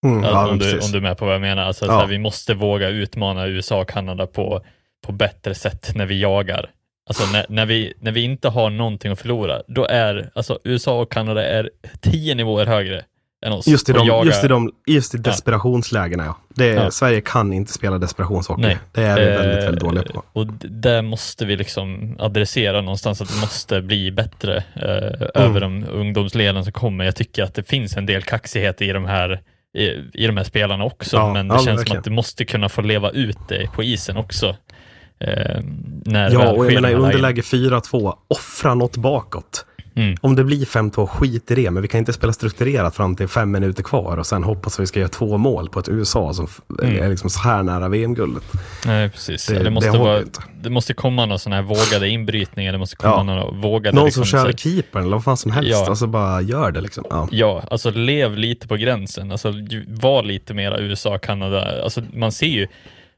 [0.07, 1.63] Mm, Alltså, ja, om, du, om du är med på vad jag menar.
[1.63, 1.93] Alltså, Ja.
[2.01, 4.65] här, vi måste våga utmana USA och Kanada på,
[5.07, 6.71] på bättre sätt när vi jagar.
[7.09, 11.01] Alltså när, när, vi, när vi inte har någonting att förlora, då är alltså, USA
[11.01, 13.05] och Kanada är tio nivåer högre
[13.47, 13.67] än oss.
[13.67, 16.37] Just i, de, jagar- just i, de, just i desperationslägena, ja.
[16.55, 16.91] Det är, Ja.
[16.91, 18.63] Sverige kan inte spela desperationshockey.
[18.63, 18.79] Nej.
[18.93, 20.23] Det är vi Eh, väldigt, väldigt dåliga på.
[20.33, 25.51] Och det måste vi liksom adressera någonstans, att det måste bli bättre eh, Mm.
[25.51, 27.05] över de ungdomsleden som kommer.
[27.05, 29.41] Jag tycker att det finns en del kaxighet i de här
[29.79, 29.83] i,
[30.15, 31.99] i de här spelarna också, Ja, men det ja, känns som verkligen.
[31.99, 34.57] att det måste kunna få leva ut det på isen också.
[35.21, 35.61] Eh,
[36.05, 39.67] när Ja, och jag menar i underläge 4-2, offra något bakåt.
[40.01, 40.17] Mm.
[40.21, 41.71] Om det blir 5-2, skit i det.
[41.71, 44.81] Men vi kan inte spela strukturerat fram till fem minuter kvar och sen hoppas att
[44.83, 46.47] vi ska göra två mål på ett USA som
[46.83, 47.03] Mm.
[47.03, 48.43] är liksom så här nära VM-guldet.
[48.87, 49.47] Nej, precis.
[49.47, 50.23] Det- Det, det måste håller vara,
[50.63, 53.23] det måste komma några sådana här vågade inbrytningar, det måste komma Ja.
[53.23, 53.97] några vågade...
[53.97, 55.71] Någon liksom, som kör keepern eller vad fan som helst.
[55.71, 55.87] Ja.
[55.89, 57.05] Alltså bara gör det liksom.
[57.11, 57.29] Ja.
[57.31, 59.33] Ja, alltså lev lite på gränsen.
[59.33, 59.55] Alltså
[59.89, 61.83] var lite mera USA, Kanada.
[61.83, 62.67] Alltså man ser ju,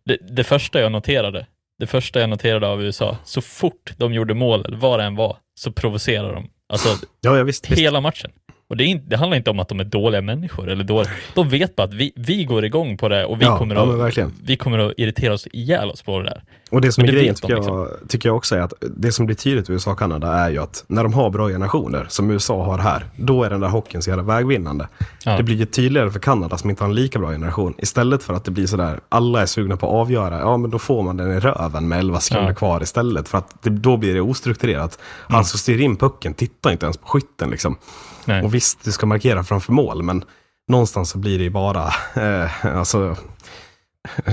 [0.04, 1.46] det, det första jag noterade,
[1.78, 5.36] det första jag noterade av USA, så fort de gjorde mål, vad det än var,
[5.54, 6.48] så provocerar de.
[6.72, 7.70] Alltså Ja, ja visst.
[7.70, 7.80] visst.
[7.80, 8.30] hela matchen.
[8.72, 11.12] Och det, inte, det handlar inte om att de är dåliga människor, eller dåliga.
[11.34, 14.30] de vet bara att vi, vi går igång på det och vi, Ja, kommer att,
[14.44, 16.42] vi kommer att irritera oss ihjäl oss på det där.
[16.70, 18.60] Och det som Men är det grejen vet de, tycker, jag, tycker jag också är
[18.60, 21.30] att det som blir tydligt i USA och Kanada är ju att när de har
[21.30, 24.88] bra generationer, som USA har här, då är den där hockeyn så jävla vägvinnande.
[25.24, 25.36] Ja.
[25.36, 27.74] Det blir ju tydligare för Kanada som inte har en lika bra generation.
[27.78, 30.78] Istället för att det blir sådär, alla är sugna på att avgöra, ja men då
[30.78, 32.54] får man den i röven med 11 sekunder Ja.
[32.54, 33.28] kvar istället.
[33.28, 34.98] För att det, då blir det ostrukturerat.
[35.28, 37.76] Han som styr in pucken tittar inte ens på skytten liksom.
[38.24, 38.42] Nej.
[38.42, 40.24] Och visst, du ska markera framför mål, men
[40.68, 43.16] någonstans så blir det ju bara, eh, alltså,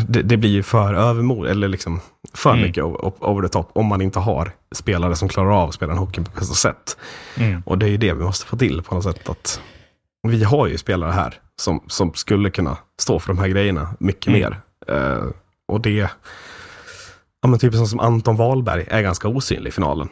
[0.08, 2.00] det, det blir ju för övermod, eller liksom
[2.34, 2.62] för Mm.
[2.62, 5.98] mycket over the top, om man inte har spelare som klarar av att spela en
[5.98, 6.98] hockey på bästa sätt.
[7.38, 7.62] Mm.
[7.66, 9.30] Och det är ju det vi måste få till på något sätt.
[9.30, 9.62] Att
[10.28, 14.28] vi har ju spelare här som, som skulle kunna stå för de här grejerna mycket
[14.28, 14.40] Mm.
[14.40, 14.62] mer.
[14.96, 15.24] Eh,
[15.68, 16.10] och det,
[17.42, 20.10] ja men typ som Anton Wahlberg är ganska osynlig i finalen.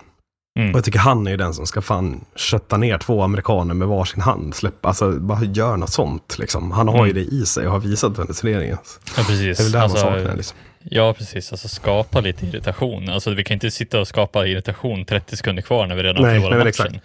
[0.57, 0.71] Mm.
[0.71, 3.87] Och jag tycker han är ju den som ska fan kötta ner två amerikaner med
[3.87, 4.55] varsin hand.
[4.55, 6.71] Släppa, alltså bara gör något sånt liksom.
[6.71, 7.23] Han har ju Mm.
[7.29, 8.77] det i sig och har visat det under turneringen.
[9.17, 9.57] Ja, precis.
[9.57, 10.57] Det är väl där Alltså, man saknar liksom.
[10.83, 11.51] Ja, precis.
[11.51, 13.09] Alltså skapa lite irritation.
[13.09, 16.39] Alltså vi kan inte sitta och skapa irritation 30 sekunder kvar när vi redan nej,
[16.39, 16.99] men matchen.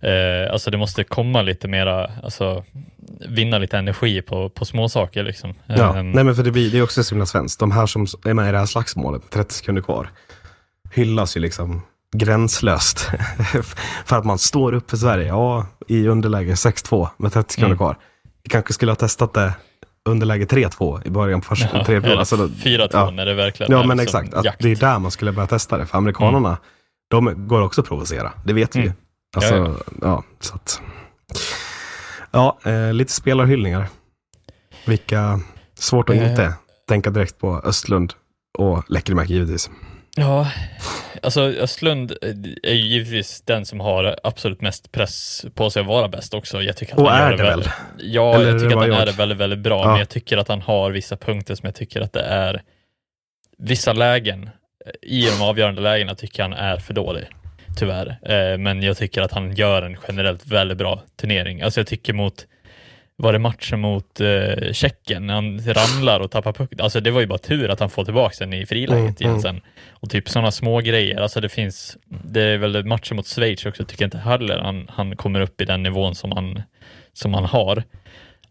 [0.00, 2.64] Eh, alltså det måste komma lite mera, alltså
[3.28, 5.54] vinna lite energi på, på små saker liksom.
[5.66, 7.60] Ja, Ehm, nej men för det, blir, det är också så himla svenskt.
[7.60, 10.10] De här som är med i det här slagsmålet, med 30 sekunder kvar,
[10.94, 11.82] hyllas ju liksom
[12.16, 12.98] gränslöst.
[14.04, 17.78] för att man står upp för Sverige, ja, i underläge 6-2 med 30 sekunder Mm.
[17.78, 17.98] kvar.
[18.42, 19.52] Vi kanske skulle ha testat det
[20.08, 22.18] underläge 3-2 i början på första ja, tredje.
[22.18, 23.10] Alltså, då- 4-2 ja.
[23.10, 24.58] när det verkligen Ja, men liksom exakt.
[24.58, 25.86] Det är där man skulle börja testa det.
[25.86, 26.56] För amerikanerna,
[27.10, 28.32] de går också att provocera.
[28.44, 28.84] Det vet vi ju.
[28.86, 28.96] Mm.
[29.36, 30.80] Alltså, Ja, ja, så att...
[32.30, 33.88] Ja, eh, lite spelarhyllningar.
[34.86, 35.40] Vilka...
[35.78, 36.30] Svårt att Eh.
[36.30, 36.54] inte
[36.88, 38.12] tänka direkt på Östlund
[38.58, 39.70] och Läckermäki givetvis.
[40.20, 40.50] Ja,
[41.22, 42.12] alltså Östlund
[42.62, 46.62] är ju givetvis den som har absolut mest press på sig att vara bäst också.
[46.62, 47.68] Jag tycker att Och han är det väl- väl?
[47.98, 49.00] Ja, Eller jag tycker att han jag?
[49.02, 49.88] är det väldigt, väldigt bra, Ja.
[49.90, 52.62] men jag tycker att han har vissa punkter som jag tycker att det är
[53.58, 54.50] vissa lägen
[55.02, 57.24] i de avgörande lägena tycker jag han är för dålig.
[57.78, 58.18] Tyvärr.
[58.22, 61.62] Eh, men jag tycker att han gör en generellt väldigt bra turnering.
[61.62, 62.46] Alltså jag tycker mot
[63.22, 66.80] var det matchen mot eh, Tjeckien när han ramlar och tappar pucken?
[66.80, 69.30] Alltså det var ju bara tur att han får tillbaka den i friläget Mm, igen
[69.30, 69.42] mm.
[69.42, 69.60] sen.
[69.90, 71.20] Och typ sådana små grejer.
[71.20, 74.88] Alltså det finns, det är väl matchen mot Schweiz också, tycker jag inte heller han,
[74.92, 76.62] han kommer upp i den nivån som han,
[77.12, 77.82] som han har.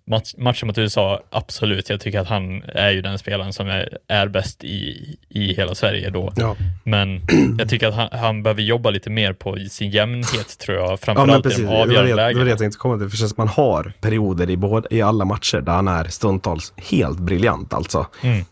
[0.10, 1.90] Match, matchen mot USA, absolut.
[1.90, 5.76] Jag tycker att han är ju den spelaren som är, är bäst i, i hela
[5.76, 6.34] Sverige då.
[6.36, 6.56] Ja.
[6.84, 7.22] Men
[7.60, 10.98] jag tycker att han, han behöver jobba lite mer på sin jämnhet tror jag, Ja,
[10.98, 11.60] framförallt precis.
[11.60, 12.50] i de avgörande det var det lägena.
[12.50, 13.10] jag tänkte komma till.
[13.10, 17.74] För man har perioder i, både, i alla matcher där han är stundtals helt briljant
[17.74, 18.08] alltså.
[18.22, 18.46] Mm.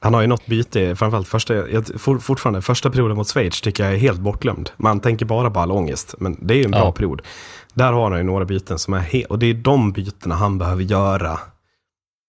[0.00, 3.84] Han har ju något byte, framförallt första, jag, for, fortfarande första perioden mot Schweiz tycker
[3.84, 4.70] jag är helt bortglömd.
[4.76, 6.92] Man tänker bara på all ångest, men det är ju en bra Ja.
[6.92, 7.22] period.
[7.74, 10.58] Där har han ju några byten som är helt, och det är de bytena han
[10.58, 11.40] behöver göra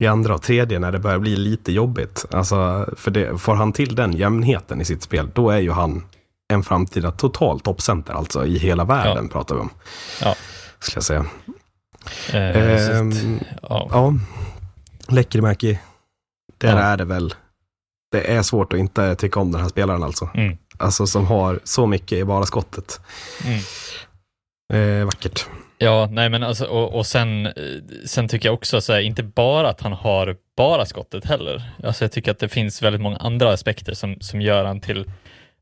[0.04, 2.26] i andra och tredje när det börjar bli lite jobbigt.
[2.32, 6.04] Alltså, för det, får han till den jämnheten i sitt spel, då är ju han
[6.54, 9.70] en framtida total toppcenter, alltså i hela världen pratar vi om.
[10.22, 10.36] Ja.
[10.80, 11.26] Skulle jag säga.
[12.34, 13.88] Eh, Ehm, ja.
[13.92, 14.14] Ja,
[15.08, 15.80] Lekkerimäki.
[16.58, 16.84] Där Ja.
[16.84, 17.34] är det väl.
[18.12, 20.30] Det är svårt att inte tycka om den här spelaren alltså.
[20.34, 20.58] Mm.
[20.78, 23.02] Alltså som har så mycket i bara skottet.
[23.46, 23.60] Mm.
[24.74, 25.46] Eh, vackert.
[25.78, 27.54] Ja, nej men alltså, och, och sen, eh,
[28.06, 31.62] sen tycker jag också så här, inte bara att han har bara skottet heller.
[31.84, 35.06] Alltså jag tycker att det finns väldigt många andra aspekter som, som gör han till,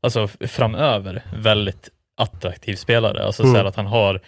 [0.02, 3.24] alltså framöver, väldigt attraktiv spelare.
[3.24, 3.66] Alltså så här Mm.
[3.66, 4.20] att han har,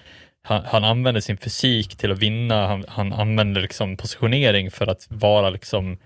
[0.42, 5.07] han, han använder sin fysik till att vinna, han, han använder liksom positionering för att
[5.11, 5.99] vara liksom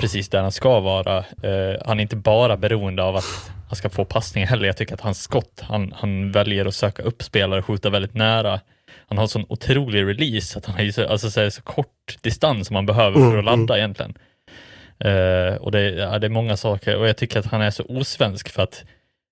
[0.00, 1.18] precis där han ska vara.
[1.18, 4.66] Eh, han är inte bara beroende av att han ska få passningar heller.
[4.66, 8.14] Jag tycker att hans skott, han, han väljer att söka upp spelare och skjuta väldigt
[8.14, 8.60] nära.
[9.08, 12.74] Han har sån otrolig release att han har så, alltså, så, så kort distans som
[12.74, 14.14] man behöver för att Mm, ladda egentligen.
[14.98, 17.82] Eh, och det, ja, det är många saker och jag tycker att han är så
[17.88, 18.84] osvensk för att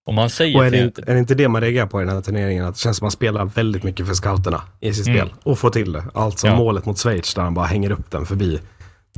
[0.06, 2.04] om man säger Och är det, inte, är det inte det man reagerar på i
[2.04, 2.64] den här turneringen?
[2.64, 5.18] Att det känns som att man spelar väldigt mycket för scouterna i sitt Mm.
[5.18, 5.34] spel.
[5.42, 6.04] Och får till det.
[6.14, 6.56] Alltså Ja.
[6.56, 8.60] målet mot Schweiz där han bara hänger upp den förbi.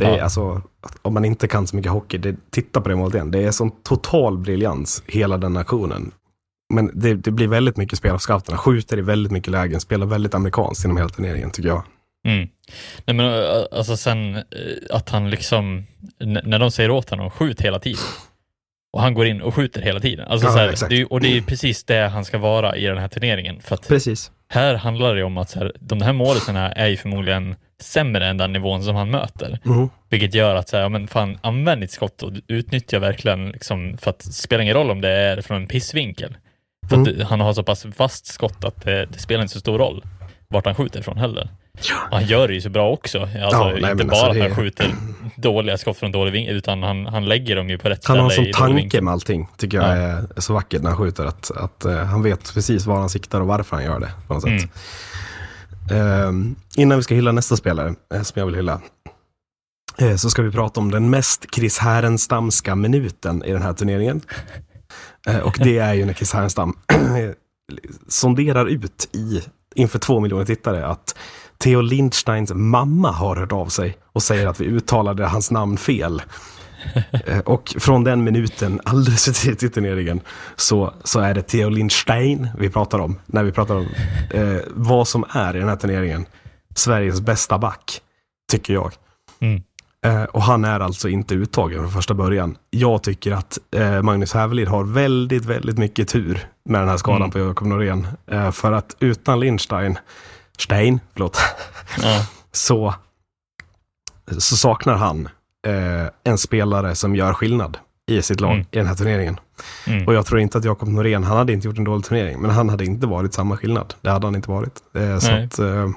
[0.00, 0.22] Det är Ja.
[0.24, 0.62] alltså,
[1.02, 3.30] om man inte kan så mycket hockey, det, titta på det målet igen.
[3.30, 6.12] Det är sån total briljans, hela den aktionen.
[6.74, 8.58] Men det, det blir väldigt mycket spel av scouterna.
[8.58, 11.82] Skjuter i väldigt mycket lägen, spelar väldigt amerikanskt genom hela turneringen tycker jag.
[12.26, 12.48] Mm.
[13.04, 14.42] Nej men eh, alltså sen eh,
[14.90, 15.86] att han liksom,
[16.44, 18.00] när de säger åt honom, skjut hela tiden.
[18.92, 20.29] Och han går in och skjuter hela tiden.
[20.29, 22.85] Alltså Ja, så här, det är, och det är precis det han ska vara i
[22.87, 23.61] den här turneringen.
[23.61, 24.31] För att Precis.
[24.48, 28.37] här handlar det om att så här, de här målisarna är ju förmodligen sämre än
[28.37, 29.59] den nivån som han möter.
[29.64, 29.90] Mhm.
[30.09, 33.96] Vilket gör att så här, ja, men fan, använd ditt skott och utnyttja verkligen, liksom,
[34.00, 36.37] för att det spelar ingen roll om det är från en pissvinkel.
[36.88, 37.18] För att Mm.
[37.18, 40.05] det- han har så pass fast skott att det, det spelar inte så stor roll
[40.48, 41.48] vart han skjuter ifrån heller.
[42.11, 43.21] Han gör det ju så bra också.
[43.21, 44.95] Alltså, Ja, nej, inte men bara alltså att han skjuter
[45.37, 48.25] dåliga skott från dålig vinkel, utan han, han lägger dem ju på rätt Han har
[48.25, 49.93] en ställe sån tanke med allting, tycker jag Ja.
[49.93, 51.25] är, så vackert när han skjuter.
[51.25, 54.11] Att, att eh, han vet precis var han siktar och varför han gör det.
[54.27, 54.71] På något sätt.
[55.93, 58.81] Ehm, innan vi ska hylla nästa spelare, eh, som jag vill hylla,
[60.19, 64.21] så ska vi prata om den mest Chris Härenstamska minuten i den här turneringen.
[65.43, 66.77] Och det är ju när Chris Härenstam
[68.09, 69.43] sonderar ut i,
[69.75, 71.14] inför två miljoner tittare att
[71.62, 76.23] Theo Lindsteins mamma har hört av sig och säger att vi uttalade hans namn fel.
[77.27, 80.20] Eh, Och från den minuten, alldeles i turneringen,
[80.57, 83.18] så, så är det Theo Lindstein vi pratar om.
[83.27, 83.87] När vi pratar om
[84.31, 86.27] eh, vad som är i den här turneringen
[86.75, 88.01] Sveriges bästa back,
[88.53, 88.92] tycker jag.
[89.40, 89.62] Mm.
[90.07, 92.57] Eh, och han är alltså inte uttagen från första början.
[92.70, 97.16] Jag tycker att eh, Magnus Hävelid har väldigt, väldigt mycket tur med den här skadan
[97.23, 97.31] Mm.
[97.31, 98.07] på Jakob Norén.
[98.27, 99.99] Eh, för att utan Lindstein,
[100.61, 101.38] Stein, förlåt,
[102.03, 102.27] Ja.
[102.53, 102.94] så,
[104.38, 105.29] så saknar han
[105.66, 107.79] eh, en spelare som gör skillnad
[108.11, 108.66] i sitt lag Mm.
[108.70, 109.40] i den här turneringen.
[109.87, 110.07] Mm.
[110.07, 112.51] Och jag tror inte att Jakob Norén, han hade inte gjort en dålig turnering, men
[112.51, 113.94] han hade inte varit samma skillnad.
[114.01, 114.75] Det hade han inte varit.
[114.96, 115.44] Eh, så Nej.
[115.44, 115.88] att, eh,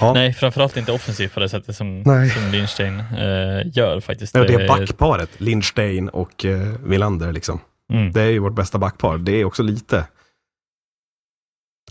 [0.00, 0.12] ja.
[0.12, 2.30] Nej, framförallt inte offensivt på det sättet som, Nej.
[2.30, 4.34] som Lindstein eh, gör faktiskt.
[4.34, 7.60] Ja, det är backparet, Lindstein och eh, Wilander liksom.
[7.92, 8.12] Mm.
[8.12, 9.18] Det är ju vårt bästa backpar.
[9.18, 10.04] Det är också lite,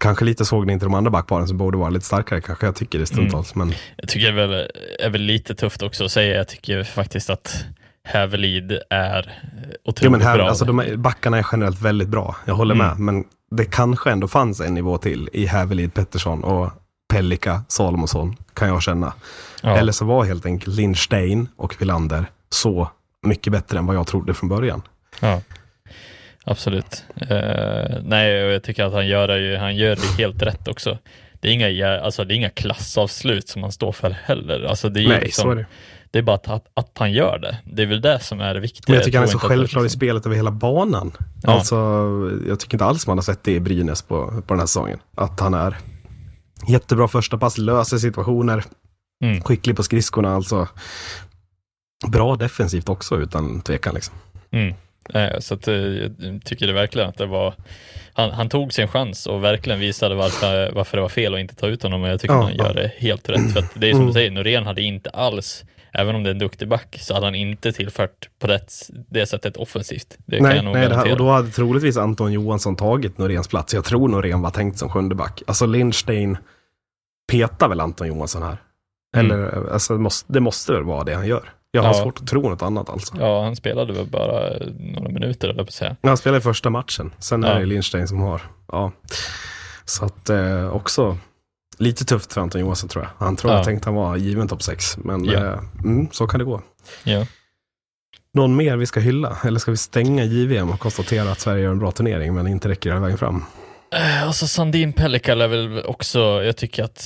[0.06, 2.76] kanske lite såg ni inte de andra backparen som borde vara lite starkare, kanske jag
[2.76, 3.56] tycker det stundtals.
[3.56, 4.68] Men Jag tycker det är väl,
[5.00, 6.36] är väl lite tufft också att säga.
[6.38, 7.66] Jag tycker faktiskt att
[8.04, 10.48] Hävelid är Ja, otroligt men här, bra.
[10.50, 12.88] alltså, de backarna är generellt väldigt bra, jag håller Mm.
[12.88, 13.00] med.
[13.00, 16.72] Men det kanske ändå fanns en nivå till i Hävelid Pettersson och
[17.14, 19.14] Pellika Salomonsson, kan jag känna.
[19.64, 19.78] ja.
[19.78, 22.90] Eller så var helt enkelt Lindstein och Wilander så
[23.28, 24.82] mycket bättre än vad jag trodde från början.
[25.20, 25.42] Ja,
[26.46, 27.04] absolut.
[27.16, 30.98] Eh, nej, och jag tycker att han gör det, han gör det helt rätt också.
[31.40, 34.64] det är inga, alltså, det är inga klassavslut som han står för heller.
[34.64, 35.66] Alltså, det är Nej, liksom, så är det.
[36.12, 37.58] det är bara att, att, att han gör det.
[37.66, 38.84] Det är väl det som är det viktiga.
[38.88, 41.12] Men jag tycker han är så självklar i liksom- spelet över hela banan.
[41.44, 41.52] Ja.
[41.52, 41.76] Alltså,
[42.48, 45.00] jag tycker inte alls man har sett det i Brynäs på, på den här säsongen.
[45.18, 45.78] Att han är
[46.68, 48.64] jättebra första pass, löser situationer,
[49.24, 49.42] Mm.
[49.42, 50.36] skicklig på skridskorna.
[50.36, 50.68] Alltså,
[52.08, 53.96] bra defensivt också utan tvekan.
[53.96, 54.16] Liksom.
[54.52, 54.74] Mm.
[55.14, 57.54] Eh, Så att, eh, jag tycker det verkligen att det var,
[58.14, 61.56] han, han tog sin chans och verkligen visade varför, varför det var fel att inte
[61.56, 63.54] ta ut honom och jag tycker Ja, han gör det helt rätt.
[63.54, 64.08] För det är som Mm.
[64.08, 65.64] du säger, Norén hade inte alls,
[65.94, 68.60] även om det är en duktig back, så hade han inte tillfört på det,
[69.10, 70.18] det sättet offensivt.
[70.26, 73.48] Det kan Nej, jag nog nej här, och då hade troligtvis Anton Johansson tagit Noréns
[73.48, 73.74] plats.
[73.74, 75.42] Jag tror Norén var tänkt som sjunde back.
[75.48, 76.38] Alltså Lindstein
[77.32, 78.58] petar väl Anton Johansson här?
[79.18, 79.32] Mm.
[79.32, 81.50] Eller, alltså, det, måste, det måste väl vara det han gör.
[81.76, 82.04] Jag har Ja.
[82.04, 83.16] svårt att tro något annat alltså.
[83.20, 85.96] Ja, han spelade väl bara eh, några minuter, eller på att säga.
[86.04, 87.14] Han spelar i första matchen.
[87.20, 87.60] Sen är Ja.
[87.60, 88.42] det Lindstein som har.
[88.72, 88.92] Ja.
[89.86, 91.18] Så att eh, också
[91.78, 93.26] lite tufft för Anton Johansson tror jag.
[93.26, 93.58] Han tror Ja.
[93.58, 94.98] jag tänkte han var given topp 6.
[94.98, 95.34] Men Ja.
[95.34, 96.62] eh, mm, så kan det gå.
[97.04, 97.26] Ja.
[98.34, 99.38] Någon mer vi ska hylla?
[99.44, 102.70] Eller ska vi stänga JVM och konstatera att Sverige gör en bra turnering men inte
[102.70, 103.44] räcker hela vägen fram?
[103.96, 107.04] Eh, Alltså Sandin Pellikal är väl också, jag tycker att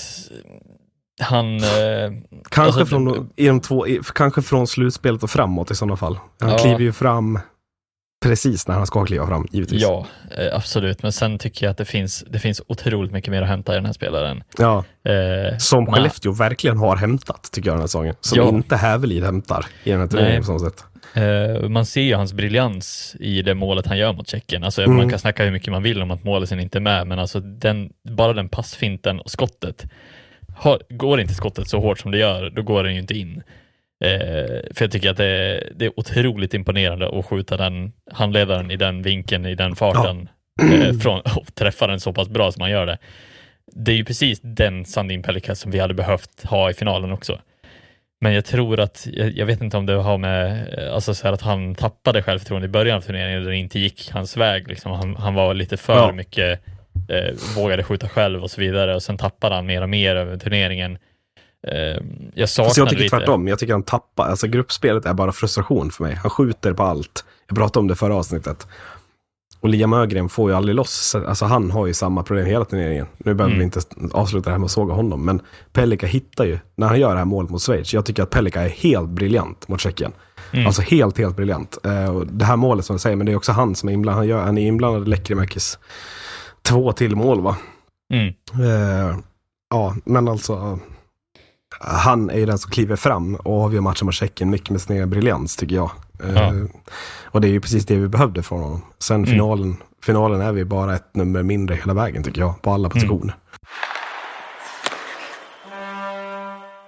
[1.20, 1.56] han...
[1.56, 2.12] Eh,
[2.50, 6.20] Kanske, Alltså, från, i de två, i, kanske från slutspelet och framåt i sådana fall.
[6.40, 6.58] Han Ja.
[6.58, 7.40] kliver ju fram
[8.26, 9.82] precis när han ska kliva fram, givetvis.
[9.82, 10.06] ja,
[10.38, 11.04] eh, absolut.
[11.04, 13.76] Men sen tycker jag att det finns, det finns otroligt mycket mer att hämta i
[13.76, 14.44] den här spelaren.
[14.58, 18.16] Ja, Eh, som man- Skellefteå verkligen har hämtat, tycker jag, den här säsongen.
[18.22, 18.50] Som Ja.
[18.50, 20.84] inte Hävelid hämtar i den här turneringen på så sätt.
[21.14, 24.64] Eh, man ser ju hans briljans i det målet han gör mot Tjeckien.
[24.64, 24.98] Alltså, Mm.
[24.98, 27.40] Man kan snacka hur mycket man vill om att målisen inte är med, men alltså
[27.40, 29.86] den, bara den passfinten och skottet.
[30.60, 33.44] Har, går inte skottet så hårt som det gör, då går den ju inte in.
[34.04, 38.72] Eh, för jag tycker att det är, det är otroligt imponerande att skjuta den handledaren
[38.72, 40.30] i den vinkeln, i den farten,
[40.74, 42.98] eh, från, och träffa den så pass bra som man gör det.
[43.76, 47.40] Det är ju precis den Sandin Pellikka som vi hade behövt ha i finalen också.
[48.22, 51.28] Men jag tror att, jag, jag vet inte om det har med, eh, alltså så
[51.28, 54.68] här att han tappade självförtroende i början av turneringen, där det inte gick hans väg.
[54.68, 54.92] Liksom.
[54.92, 56.12] Han, han var lite för Ja.
[56.12, 56.62] mycket,
[57.08, 60.38] eh, vågade skjuta själv och så vidare och sen tappade han mer och mer över
[60.38, 60.98] turneringen.
[61.68, 63.18] Eh, jag saknar Fast jag tycker lite.
[63.18, 63.48] tvärtom.
[63.48, 64.28] Jag tycker han tappar.
[64.30, 66.16] Alltså gruppspelet är bara frustration för mig.
[66.16, 67.26] Han skjuter på allt.
[67.48, 68.68] Jag pratade om det förra avsnittet.
[69.62, 71.16] Och Liam Ögren får ju aldrig loss.
[71.16, 73.08] Alltså han har ju samma problem hela turneringen.
[73.18, 73.58] Nu behöver Mm.
[73.60, 73.80] vi inte
[74.12, 75.26] avsluta det här med att såga honom.
[75.26, 75.42] Men
[75.74, 77.94] Pelika hittar ju, när han gör det här målet mot Schweiz.
[77.94, 80.12] Jag tycker att Pelika är helt briljant mot Tjeckien.
[80.54, 80.68] Mm.
[80.68, 81.78] Alltså helt, helt briljant.
[81.86, 83.94] Eh, och det här målet som jag säger, men det är också han som är
[83.94, 84.18] inblandad.
[84.18, 85.80] Han, gör, han är inblandad i Lekkerimäkis
[86.70, 87.58] två till mål va?
[88.14, 88.28] Mm.
[88.66, 89.18] Eh,
[89.70, 90.80] ja, men alltså.
[91.82, 95.10] Han är ju den som kliver fram och avgör matchen mot Tjeckien mycket med sin
[95.10, 95.92] briljans tycker jag.
[96.24, 96.52] Eh, Ja.
[97.26, 98.82] Och det är ju precis det vi behövde från honom.
[99.00, 99.30] Sen Mm.
[99.30, 103.36] finalen, finalen är vi bara ett nummer mindre hela vägen tycker jag, på alla positioner.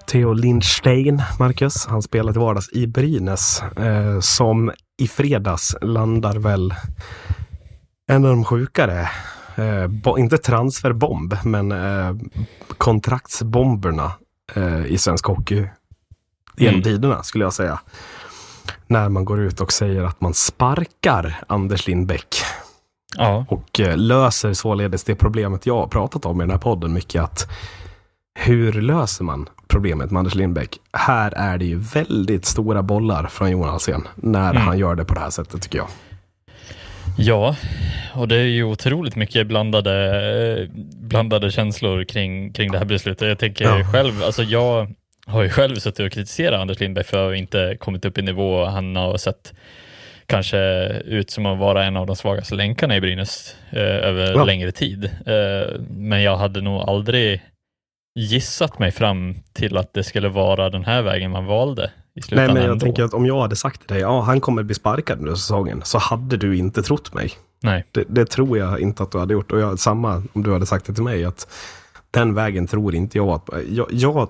[0.07, 3.61] Theo Lindstein, Marcus, han spelar till vardags i Brynäs.
[3.77, 6.73] Eh, som i fredags landar väl
[8.11, 9.09] en av de sjukare
[9.55, 12.15] eh, inte transferbomb, men eh,
[12.77, 14.11] kontraktsbomberna
[14.55, 15.67] eh, i svensk hockey
[16.57, 16.83] genom Mm.
[16.83, 17.79] tiderna skulle jag säga.
[18.87, 22.35] När man går ut och säger att man sparkar Anders Lindbäck
[23.17, 23.45] Ja.
[23.49, 27.23] och eh, löser således det problemet jag har pratat om i den här podden mycket
[27.23, 27.51] att
[28.33, 30.77] hur löser man problemet med Anders Lindbäck?
[30.93, 34.61] Här är det ju väldigt stora bollar från Johan Alsén när Mm.
[34.63, 35.87] han gör det på det här sättet tycker jag.
[37.17, 37.55] Ja,
[38.13, 40.67] och det är ju otroligt mycket blandade,
[41.01, 43.27] blandade känslor kring, kring det här beslutet.
[43.27, 43.83] Jag tänker Ja.
[43.93, 44.93] själv, alltså jag
[45.25, 48.65] har ju själv suttit och kritiserat Anders Lindberg för att inte kommit upp i nivå.
[48.65, 49.53] Han har sett
[50.25, 50.59] kanske
[51.05, 54.43] ut som att vara en av de svagaste länkarna i Brynäs eh, över Ja.
[54.45, 55.05] längre tid.
[55.05, 57.41] Eh, men jag hade nog aldrig
[58.19, 62.23] gissat mig fram till att det skulle vara den här vägen man valde i Nej,
[62.23, 62.83] slutändan men jag ändå.
[62.85, 65.81] tänker att om jag hade sagt till dig, ja, han kommer bli sparkad under säsongen,
[65.85, 67.31] så hade du inte trott mig.
[67.63, 67.85] Nej.
[67.91, 69.51] Det, det tror jag inte att du hade gjort.
[69.51, 71.47] Och jag, samma om du hade sagt det till mig, att
[72.11, 73.49] den vägen tror inte jag att...
[73.69, 74.29] Jag, jag,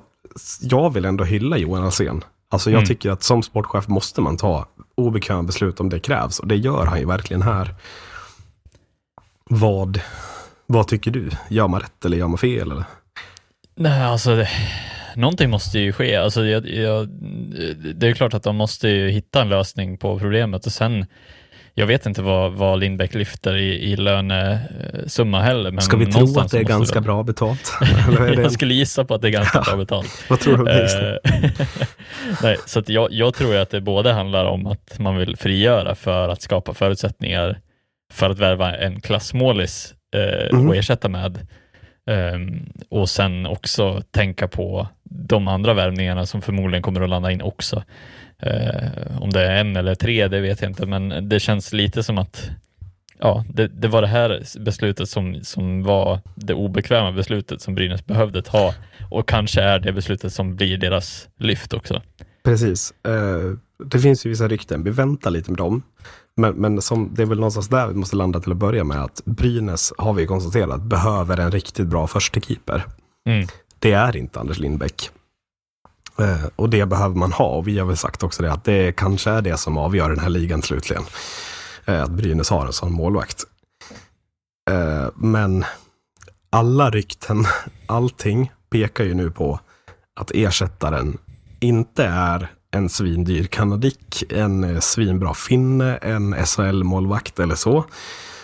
[0.61, 2.23] jag vill ändå hylla Johan Alsén.
[2.49, 2.87] Alltså jag Mm.
[2.87, 4.65] tycker att som sportchef måste man ta
[4.95, 6.39] obekväma beslut om det krävs.
[6.39, 7.75] Och det gör han ju verkligen här.
[9.49, 10.01] Vad,
[10.65, 11.29] vad tycker du?
[11.49, 12.71] Gör man rätt eller gör man fel?
[12.71, 12.83] Eller?
[13.75, 14.49] Nej, alltså det,
[15.15, 16.15] någonting måste ju ske.
[16.15, 17.07] Alltså, jag, jag,
[17.95, 21.05] det är klart att de måste ju hitta en lösning på problemet och sen
[21.73, 25.71] jag vet inte vad, vad Lindbäck lyfter i, i lönesumma heller.
[25.71, 27.73] Men Ska vi tro att det är ganska de- bra betalt?
[28.17, 30.25] eller Jag skulle gissa på att det är ganska bra betalt.
[30.29, 30.71] Vad tror du?
[30.71, 31.17] Eh,
[32.43, 36.29] Nej, så jag, jag tror att det både handlar om att man vill frigöra för
[36.29, 37.59] att skapa förutsättningar
[38.13, 40.69] för att värva en klassmålis eh, Mhm.
[40.69, 41.47] och ersätta med.
[42.05, 47.41] Um, och sen också tänka på de andra värvningarna som förmodligen kommer att landa in
[47.41, 47.83] också.
[48.45, 52.03] Uh, om det är en eller tre, det vet jag inte, men det känns lite
[52.03, 52.49] som att
[53.19, 58.05] ja, det, det var det här beslutet som, som var det obekväma beslutet som Brynäs
[58.05, 58.73] behövde ta
[59.09, 62.01] och kanske är det beslutet som blir deras lyft också.
[62.43, 62.93] Precis.
[63.07, 64.83] Uh, det finns ju vissa rykten.
[64.83, 65.83] Vi väntar lite med dem.
[66.35, 69.03] Men, men som, det är väl någonstans där vi måste landa till att börja med
[69.03, 72.85] att Brynäs har vi konstaterat behöver en riktigt bra förstekeeper.
[73.29, 73.47] Mm.
[73.79, 75.09] Det är inte Anders Lindbäck.
[76.19, 77.45] Eh, och det behöver man ha.
[77.45, 80.19] Och vi har väl sagt också det att det kanske är det som avgör den
[80.19, 81.03] här ligan slutligen.
[81.85, 83.43] Eh, att Brynäs har en sån målvakt.
[84.69, 85.65] Eh, men
[86.49, 87.45] alla rykten,
[87.85, 89.59] allting pekar ju nu på
[90.15, 91.17] att ersättaren
[91.59, 97.85] inte är en svindyr kanadick, en eh, svinbra finne, en SHL-målvakt eller så.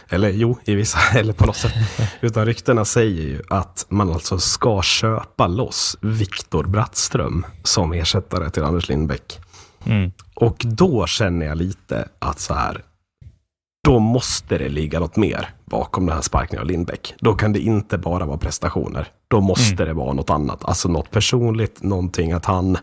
[0.10, 1.74] Eller jo, i vissa, eller på något sätt.
[2.22, 8.64] Utan ryktena säger ju att man alltså ska köpa loss Viktor Brattström som ersättare till
[8.64, 9.40] Anders Lindbäck.
[9.86, 10.12] Mm.
[10.34, 12.84] Och då känner jag lite att så här,
[13.84, 17.14] då måste det ligga något mer bakom den här sparkningen av Lindbäck.
[17.20, 19.08] Då kan det inte bara vara prestationer.
[19.28, 19.88] Då måste Mm.
[19.88, 20.66] det vara något annat.
[20.66, 22.78] Alltså något personligt, någonting att han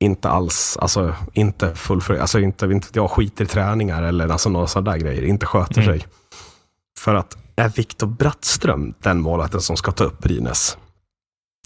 [0.00, 4.66] inte alls, alltså inte fullföljer, alltså inte, inte jag skiter i träningar eller alltså några
[4.66, 5.94] sådana där grejer, inte sköter Mm.
[5.98, 6.08] sig.
[6.98, 10.78] För att är Viktor Brattström den målvakten som ska ta upp Brynäs?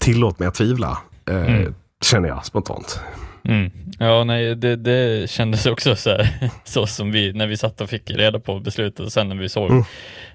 [0.01, 1.75] Tillåt mig att tvivla, eh, Mm.
[2.03, 2.99] känner jag spontant.
[3.43, 3.71] Mm.
[3.99, 6.29] Ja, nej, det, det kändes också så, här,
[6.63, 9.49] så som vi, när vi satt och fick reda på beslutet och sen när vi
[9.49, 9.83] såg Mm.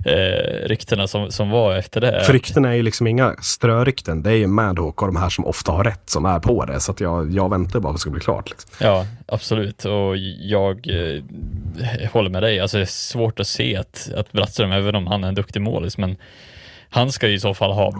[0.05, 2.25] eh, ryktena som, som var efter det.
[2.25, 4.23] För ryktena är ju liksom inga strörykten.
[4.23, 6.81] Det är ju Madhawk och de här som ofta har rätt som är på det.
[6.81, 8.51] Så att jag, jag väntar bara på att det ska bli klart.
[8.51, 8.71] Liksom.
[8.81, 9.85] Ja, absolut.
[9.85, 11.23] Och jag eh,
[12.13, 12.61] håller med dig.
[12.61, 15.61] Alltså, det är svårt att se att, att Brattström, även om han är en duktig
[15.63, 16.17] målis, men
[16.91, 17.93] han ska ju i så fall ha,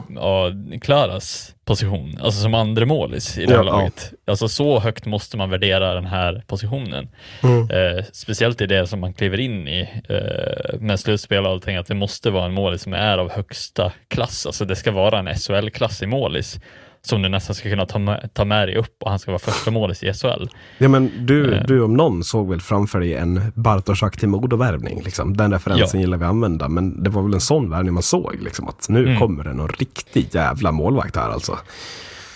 [0.81, 3.73] Klaras position, alltså som andre målis i det här Ja, ja.
[3.77, 4.13] laget.
[4.27, 7.09] Alltså så högt måste man värdera den här positionen.
[7.43, 7.71] Mm.
[7.71, 11.87] Eh, speciellt i det som man kliver in i eh, med slutspel och allting, att
[11.87, 14.47] det måste vara en målis som är av högsta klass.
[14.47, 16.61] Alltså det ska vara en SHL-klass i målis
[17.09, 19.39] som du nästan ska kunna ta med, ta med dig upp och han ska vara
[19.39, 20.49] första målis i SHL.
[20.79, 21.63] Ja, men du, Eh.
[21.67, 25.03] du om någon såg väl framför dig en Bartoszak till Modovärvning.
[25.05, 25.37] Liksom.
[25.37, 26.05] Den referensen Ja.
[26.05, 26.69] gillar vi att använda.
[26.69, 28.37] Men det var väl en sån värvning man såg.
[28.43, 29.19] Liksom, att nu Mm.
[29.19, 31.59] kommer det någon riktigt jävla målvakt här alltså.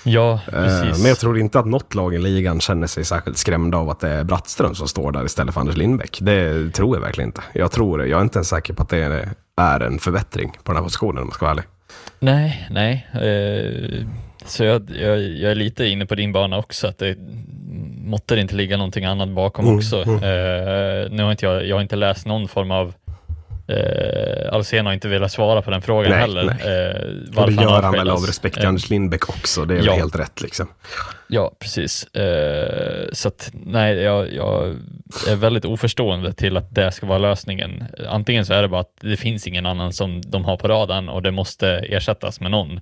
[0.04, 1.02] Ja, Eh, precis.
[1.02, 4.00] men jag tror inte att något lag i ligan känner sig särskilt skrämda av att
[4.00, 6.18] det är Brattström som står där istället för Anders Lindbäck.
[6.22, 7.42] Det tror jag verkligen inte.
[7.52, 10.76] Jag tror Jag är inte ens säker på att det är en förbättring på den
[10.76, 11.64] här positionen om man ska vara ärlig.
[12.20, 13.06] Nej, nej.
[14.44, 17.16] Så jag, jag, jag är lite inne på din bana också, att det
[18.04, 20.02] måtte det inte ligga någonting annat bakom Mm, också.
[20.02, 20.14] mm.
[20.14, 22.94] Eh, nu har inte jag, jag har inte läst någon form av
[23.68, 26.44] Eh, Alsen har inte velat svara på den frågan Nej, heller.
[26.44, 27.36] nej.
[27.36, 29.64] Eh, Och det gör han väl av respekt till Eh, Anders Lindbäck också.
[29.64, 29.84] Det är ja.
[29.92, 30.68] väl helt rätt liksom.
[31.28, 32.14] Ja, precis.
[32.14, 34.76] Eh, så att nej, jag, jag
[35.28, 37.84] är väldigt oförstående till att det ska vara lösningen.
[38.08, 41.08] Antingen så är det bara att det finns ingen annan som de har på radarn
[41.08, 42.80] och det måste ersättas med någon.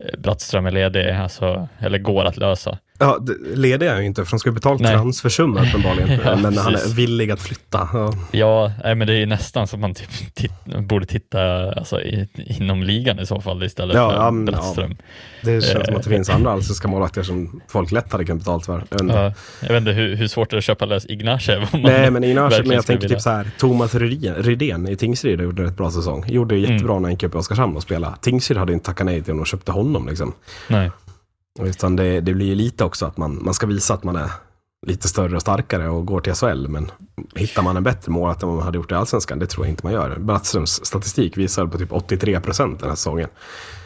[0.00, 2.78] Eh, Brattström är ledig, alltså, eller går att lösa.
[2.98, 3.18] Ja,
[3.54, 4.96] ledig är han ju inte för de ska betala Nej.
[4.96, 6.20] uppenbarligen.
[6.24, 7.88] Ja, men han är villig att flytta.
[7.92, 8.12] Ja.
[8.32, 11.38] Ja, nej, men det är ju nästan som man typ titt, borde titta
[11.72, 14.96] alltså, i, inom ligan i så fall istället Ja, för ja, men, Brattström.
[15.42, 16.14] Det känns som att det Eh.
[16.16, 18.72] finns andra allsvenska målvakter som folk lätt hade kunnat betalt för.
[18.72, 19.14] Jag vet inte.
[19.14, 21.66] Ja, jag vet inte hur, hur svårt det är att köpa lös Ignacev.
[21.72, 23.16] Nej, men Ignace, men jag tänker vilja.
[23.16, 23.50] typ så här.
[23.58, 26.24] Thomas Rydén, i Tingsryd gjorde ett bra säsong.
[26.28, 26.72] Gjorde Mm.
[26.72, 28.16] jättebra när han gick upp i Oskarshamn och spelade.
[28.20, 30.32] Tingsryd hade inte tackat nej till honom och köpte honom liksom.
[30.68, 30.90] Nej.
[31.60, 34.30] Utan det, det blir ju lite också att man, man ska visa att man är
[34.86, 36.68] lite större och starkare och går till SHL.
[36.68, 36.90] Men
[37.34, 39.72] hittar man en bättre målvakt än vad man hade gjort i Allsvenskan, det tror jag
[39.72, 40.18] inte man gör.
[40.18, 43.28] Brattströms statistik visar på typ 83 procent den här säsongen.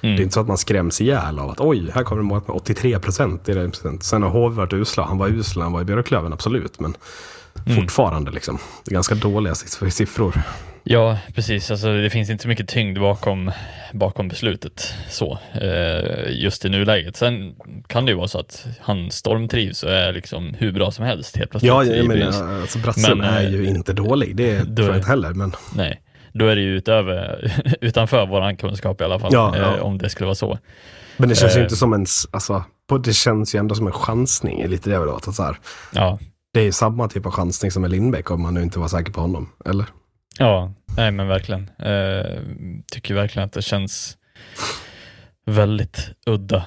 [0.02, 0.16] Mm.
[0.16, 2.48] Det är inte så att man skräms ihjäl av att oj, här kommer en målvakt
[2.48, 3.48] med 83 procent.
[4.00, 5.04] Sen har HV varit usla.
[5.04, 6.80] Han var usel, han var i Björklöven, absolut.
[6.80, 6.94] Men
[7.66, 7.80] Mm.
[7.80, 8.58] fortfarande liksom.
[8.84, 10.42] Det är ganska dåliga siff- siffror.
[10.90, 11.70] Ja, precis.
[11.70, 13.50] Alltså, det finns inte så mycket tyngd bakom,
[13.92, 17.16] bakom beslutet så, eh, just i nuläget.
[17.16, 17.54] Sen
[17.86, 21.36] kan det ju vara så att han stormtrivs och är liksom hur bra som helst
[21.36, 21.68] helt plötsligt.
[21.68, 24.36] Ja, jag menar, alltså Brattström Men, är eh, ju inte dålig.
[24.36, 25.32] Det då tror jag inte heller.
[25.34, 26.00] Men Nej,
[26.32, 29.76] då är det ju utöver, utanför våran kunskap i alla fall, Ja, ja.
[29.76, 30.58] Eh, om det skulle vara så.
[31.16, 31.62] Men det känns ju Eh.
[31.64, 32.64] inte som en, alltså,
[33.04, 35.28] det känns ju ändå som en chansning, lite det jag vill åt.
[35.28, 35.56] att Så här,
[35.92, 36.18] Ja,
[36.54, 38.88] det är ju samma typ av chansning som med Lindbäck om man nu inte var
[38.88, 39.86] säker på honom, eller?
[40.38, 41.70] ja nej men verkligen.
[41.78, 42.40] Eh,
[42.92, 44.16] tycker verkligen att det känns
[45.46, 46.64] väldigt udda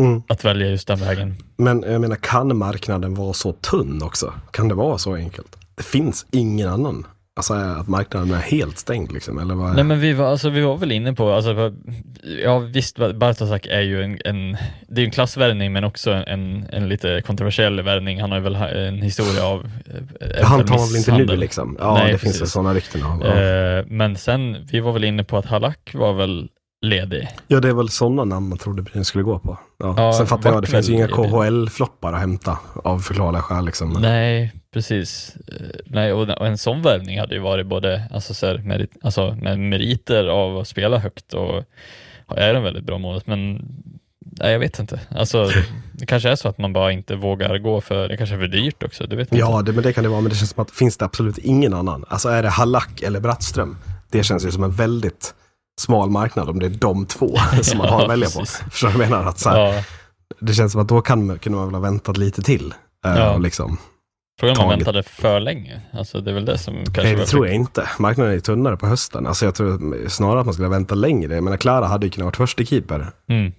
[0.00, 0.22] Mm.
[0.28, 1.36] att välja just den vägen.
[1.56, 4.34] Men jag menar, kan marknaden vara så tunn också?
[4.50, 5.56] Kan det vara så enkelt?
[5.74, 9.74] Det finns ingen annan Alltså att marknaden är helt stängd liksom, eller vad?
[9.74, 11.72] Nej men vi var, alltså, vi var väl inne på, alltså,
[12.44, 14.56] ja visst Bartosak är ju en, en
[14.88, 18.20] det är en klassvärvning men också en, en lite kontroversiell värvning.
[18.20, 19.70] Han har ju väl en historia av
[20.20, 21.76] eh, Han tar väl inte nu liksom?
[21.80, 22.38] Ja, Nej, det precis.
[22.38, 23.00] finns sådana rykten.
[23.00, 23.26] Ja.
[23.26, 26.48] Eh, men sen, vi var väl inne på att Halak var väl
[26.82, 27.28] ledig.
[27.48, 29.58] Ja, det är väl sådana namn man trodde Brynäs skulle gå på.
[29.78, 29.94] Ja.
[29.96, 33.64] Ja, Sen fattar jag, det finns ju inga KHL-floppar att hämta av förklarliga skäl.
[33.64, 33.92] Liksom.
[34.00, 35.36] Nej, precis.
[35.48, 39.34] Eh, nej, och en sån värvning hade ju varit både alltså, så här, merit, alltså,
[39.34, 41.64] med meriter av att spela högt och
[42.36, 43.54] är en väldigt bra målet, men
[44.18, 45.00] nej, jag vet inte.
[45.10, 45.50] Alltså,
[45.92, 48.48] det kanske är så att man bara inte vågar gå för, det kanske är för
[48.48, 49.06] dyrt också.
[49.06, 49.70] Det vet ja, inte.
[49.70, 51.74] Det, men det kan det vara, men det känns som att finns det absolut ingen
[51.74, 52.04] annan.
[52.08, 53.76] Alltså är det Halak eller Brattström?
[54.10, 55.34] Det känns ju som en väldigt
[55.80, 58.44] smal marknad om det är de två som man har att välja på.
[58.70, 59.24] Förstår du vad jag menar?
[59.24, 59.82] Att så här, ja.
[60.40, 62.74] Det känns som att då kan, kunde man väl ha väntat lite till.
[63.06, 63.38] Eh, ja.
[63.38, 63.78] Liksom,
[64.40, 65.80] Frågan om man väntade för länge.
[65.92, 67.88] Alltså det är väl det som kanske Nej, det tror jag inte.
[67.98, 69.26] Marknaden är tunnare på hösten.
[69.26, 71.34] Alltså jag tror snarare att man skulle vänta längre.
[71.34, 73.10] Jag menar, Klara hade ju kunnat vara första keeper.
[73.28, 73.52] Mm.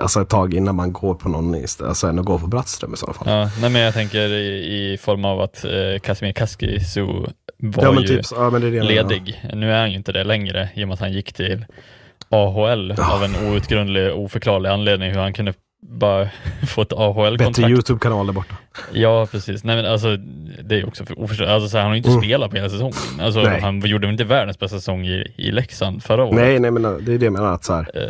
[0.00, 1.54] Alltså ett tag innan man går på någon,
[1.84, 3.28] alltså än att gå på Brattström i så fall.
[3.30, 7.06] Ja, nej men jag tänker i, i form av att eh, Casimir Kaskisu
[7.58, 9.42] var ja, ju typ, ja, ledig.
[9.52, 11.64] Nu är han ju inte det längre i och med att han gick till
[12.28, 16.28] AHL av en outgrundlig, oförklarlig anledning hur han kunde bara
[16.68, 17.56] få ett AHL-kontrakt.
[17.56, 18.54] Bättre YouTube-kanal där borta.
[18.92, 19.64] Ja, precis.
[19.64, 20.16] Nej, men alltså,
[20.64, 21.52] det är också oförståeligt.
[21.52, 22.22] Alltså, han har ju inte mm.
[22.22, 22.94] spelat på hela säsongen.
[23.20, 26.34] Alltså, han gjorde väl inte världens bästa säsong i, i Leksand förra året?
[26.34, 27.52] Nej, nej, men det är det jag menar.
[27.52, 28.08] Att så här, eh.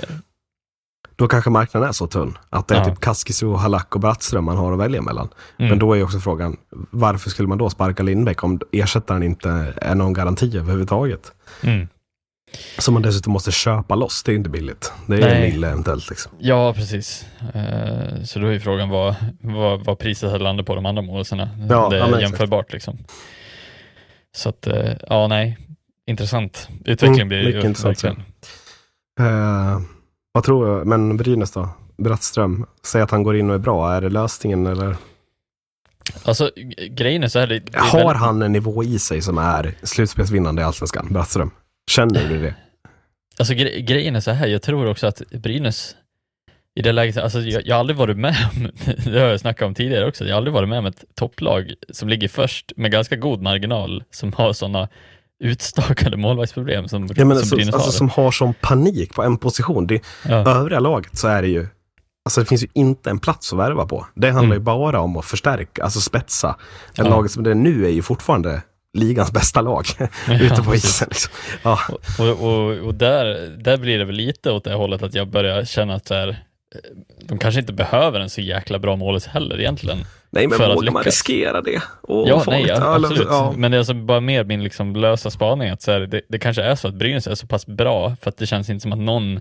[1.16, 2.38] Då kanske marknaden är så tunn.
[2.50, 2.84] Att det är ja.
[2.84, 5.28] typ Kaskisu, Halak och Brattström man har att välja mellan.
[5.58, 5.68] Mm.
[5.68, 6.56] Men då är ju också frågan,
[6.90, 11.32] varför skulle man då sparka Lindbäck om ersättaren inte är någon garanti överhuvudtaget?
[11.62, 11.88] Mm.
[12.78, 14.92] Som man dessutom måste köpa loss, det är inte billigt.
[15.06, 15.34] Det är Nej.
[15.34, 16.10] en mille eventuellt.
[16.10, 16.32] Liksom.
[16.38, 17.26] Ja, precis.
[17.42, 21.50] Uh, så då är frågan vad, vad, vad priset hade landat på de andra målisarna.
[21.68, 22.98] Ja, det är ja, jämförbart liksom.
[24.36, 25.58] Så att, uh, ja nej,
[26.06, 26.68] intressant.
[26.84, 28.04] Utveckling mm, blir ju intressant.
[29.20, 29.80] Uh,
[30.36, 31.68] vad tror jag, men Brynäs då?
[31.96, 34.96] Brattström, säg att han går in och är bra, är det lösningen eller?
[36.24, 36.50] Alltså
[36.90, 37.46] grejen är så här.
[37.46, 38.16] Det, det Har väldigt...
[38.16, 41.50] han en nivå i sig som är slutspelsvinnande i Allsvenskan, Brattström?
[41.90, 42.54] Känner du det?
[43.38, 45.96] Alltså gre grejen är så här, jag tror också att Brynäs
[46.74, 48.70] i det läget, alltså jag, jag har aldrig varit med om,
[49.12, 51.74] det har jag snackat om tidigare också, jag har aldrig varit med om ett topplag
[51.90, 54.88] som ligger först med ganska god marginal, som har sådana
[55.40, 57.92] utstakade målvaktsproblem som, ja, men som alltså, Brynäs alltså, har.
[57.92, 59.86] Som har sån panik på en position.
[59.86, 60.34] Det, ja.
[60.34, 61.66] Övriga laget så är det ju,
[62.24, 64.06] alltså det finns ju inte en plats att värva på.
[64.14, 64.58] Det handlar mm.
[64.58, 66.56] ju bara om att förstärka, alltså spetsa.
[66.94, 67.04] Ja.
[67.04, 68.62] laget som det är nu är ju fortfarande
[68.96, 69.86] ligans bästa lag
[70.28, 71.08] ute på isen.
[71.10, 71.32] Liksom.
[71.62, 71.78] Ja.
[72.18, 75.64] Och, och, och, där, där blir det väl lite åt det hållet att jag börjar
[75.64, 76.80] känna att så här, eh,
[77.22, 79.98] de kanske inte behöver en så jäkla bra målis heller egentligen.
[80.36, 81.82] Nej, men vågar man riskera det?
[82.02, 83.26] Oh, ja, nej, ja, absolut.
[83.30, 83.54] Ja.
[83.56, 86.38] Men det är alltså bara mer min liksom lösa spaning att så här, det, det
[86.38, 88.92] kanske är så att Brynäs är så pass bra för att det känns inte som
[88.92, 89.40] att någon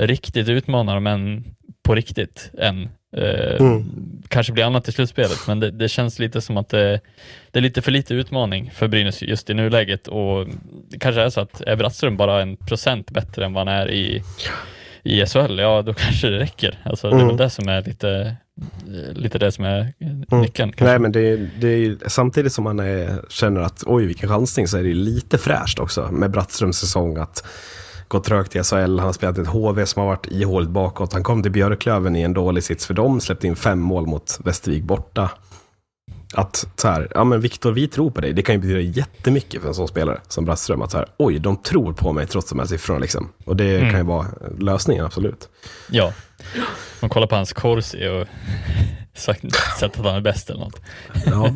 [0.00, 1.44] riktigt utmanar dem än
[1.82, 2.88] på riktigt än.
[3.16, 3.84] Eh, mm.
[4.28, 7.00] Kanske blir annat i slutspelet, men det, det, känns lite som att det,
[7.50, 10.46] det, är lite för lite utmaning för Brynäs just i nuläget och
[10.90, 13.90] det kanske är så att är Brattström bara en procent bättre än vad han är
[13.90, 14.22] i,
[15.02, 16.78] i SHL, ja då kanske det räcker.
[16.82, 17.18] Alltså, mm.
[17.18, 17.44] Det är väl mm.
[17.44, 18.36] det som är lite,
[19.12, 20.40] lite det som är mm.
[20.40, 20.72] nyckeln.
[20.76, 20.90] Mm.
[20.90, 24.78] Nej, men det, det är samtidigt som man är, känner att oj vilken chansning så
[24.78, 27.44] är det lite fräscht också med Brattströms säsong att
[28.08, 28.76] gått trögt i SHL.
[28.76, 31.12] Han har spelat ett HV som har varit ihåligt bakåt.
[31.12, 33.20] Han kom till Björklöven i en dålig sits för dem.
[33.20, 35.30] Släppte in fem mål mot Västervik borta.
[36.34, 38.32] Att så här, ja men Viktor, vi tror på dig.
[38.32, 40.82] Det kan ju betyda jättemycket för en sån spelare som Brattström.
[40.82, 43.28] Att så här, oj, de tror på mig trots de här siffrorna liksom.
[43.44, 43.90] Och det mm.
[43.90, 44.26] kan ju vara
[44.58, 45.48] lösningen, absolut.
[45.90, 46.12] Ja,
[47.00, 48.26] man kollar på hans korsi och
[49.14, 49.44] sagt,
[49.78, 50.80] sett att han är bäst eller något.
[51.26, 51.50] Ja,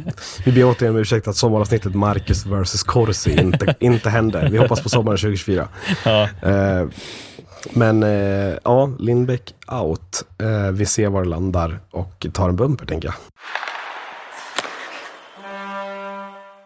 [0.45, 4.49] vi ber återigen om ursäkt att sommaravsnittet Marcus vs Corsi inte, inte hände.
[4.51, 5.69] Vi hoppas på sommaren 2024.
[6.05, 6.29] Ja.
[6.43, 6.87] Eh,
[7.71, 10.25] men eh, ja, Lindbäck out.
[10.39, 13.15] Eh, vi ser var det landar och tar en bumper tänker jag.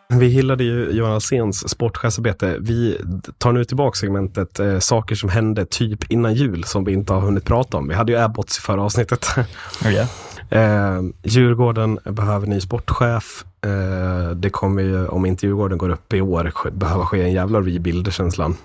[0.09, 2.57] Vi hyllade ju Johan Alséns sportchefsarbete.
[2.61, 2.99] Vi
[3.39, 7.21] tar nu tillbaka segmentet eh, saker som hände typ innan jul som vi inte har
[7.21, 7.89] hunnit prata om.
[7.89, 9.27] Vi hade ju Abbots i förra avsnittet.
[9.81, 10.07] Okay.
[10.51, 13.45] Eh, Djurgården behöver ny sportchef.
[13.65, 17.61] Eh, det kommer ju, om inte Djurgården går upp i år, behöva ske en jävla
[17.61, 18.57] rebuild, känslan.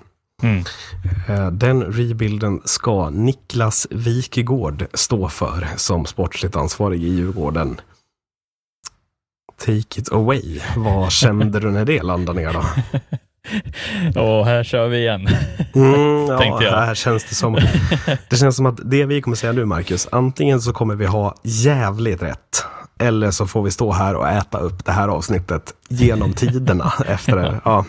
[0.42, 0.64] Mm.
[1.28, 7.80] Eh, den rebuilden ska Niklas Wikegård stå för som sportsligt ansvarig i Djurgården.
[9.58, 10.60] Take it away.
[10.76, 12.62] Vad kände du när det landade ner då?
[14.20, 15.28] Och här kör vi igen.
[15.74, 16.26] Mm,
[16.60, 16.80] ja.
[16.80, 17.58] Här känns det som.
[18.30, 21.34] Det känns som att det vi kommer säga nu, Marcus, antingen så kommer vi ha
[21.42, 22.64] jävligt rätt.
[23.00, 27.60] Eller så får vi stå här och äta upp det här avsnittet genom tiderna efter.
[27.64, 27.84] Ja.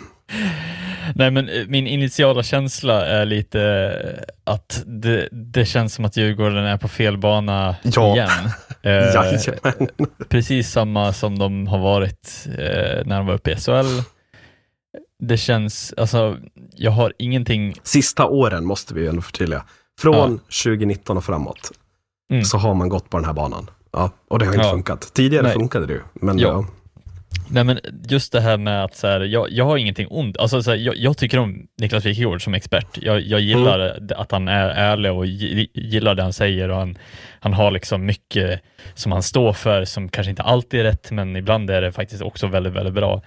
[1.15, 6.17] Nej, men eh, min initiala känsla är lite eh, att det, det känns som att
[6.17, 8.13] Djurgården är på fel bana Ja.
[8.15, 8.29] igen.
[8.85, 9.13] Eh,
[10.29, 14.01] precis samma som de har varit eh, när de var uppe i SHL.
[15.19, 16.37] Det känns, alltså,
[16.75, 19.63] jag har ingenting, Sista åren måste vi ju ändå förtydliga.
[19.99, 21.71] Från 2019 och framåt
[22.31, 22.43] Mm.
[22.45, 23.69] så har man gått på den här banan.
[23.93, 24.71] Ja, och det har inte Ja.
[24.71, 25.13] funkat.
[25.13, 25.53] Tidigare Nej.
[25.53, 26.01] funkade det ju.
[26.13, 26.65] Men Ja.
[27.49, 27.79] Nej men
[28.09, 30.77] just det här med att så här, jag, jag har ingenting ont, alltså så här,
[30.77, 32.87] jag, jag tycker om Niklas Wikegård som expert.
[33.01, 34.09] Jag, jag gillar Mm.
[34.17, 36.97] att han är ärlig och gi- gillar det han säger och han,
[37.39, 38.61] han har liksom mycket
[38.93, 42.21] som han står för som kanske inte alltid är rätt, men ibland är det faktiskt
[42.21, 43.21] också väldigt, väldigt bra.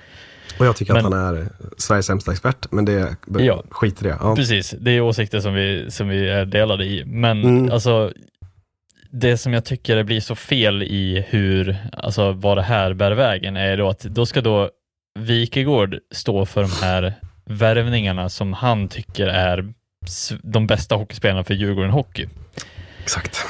[0.58, 1.48] Och jag tycker Men- att han är
[1.78, 3.62] Sveriges sämsta expert, men det Ja.
[3.70, 4.16] skit i det.
[4.20, 4.36] Ja.
[4.36, 7.04] Precis, det är åsikter som vi, som vi är delade i.
[7.06, 7.72] Men Mm.
[7.72, 8.12] alltså,
[9.20, 13.12] det som jag tycker det blir så fel i hur, alltså vad det här bär
[13.12, 14.70] vägen är då att då ska då
[15.18, 17.14] Wikegård stå för de här
[17.44, 19.72] värvningarna som han tycker är
[20.42, 22.26] de bästa hockeyspelarna för Djurgården Hockey.
[23.02, 23.46] Exakt.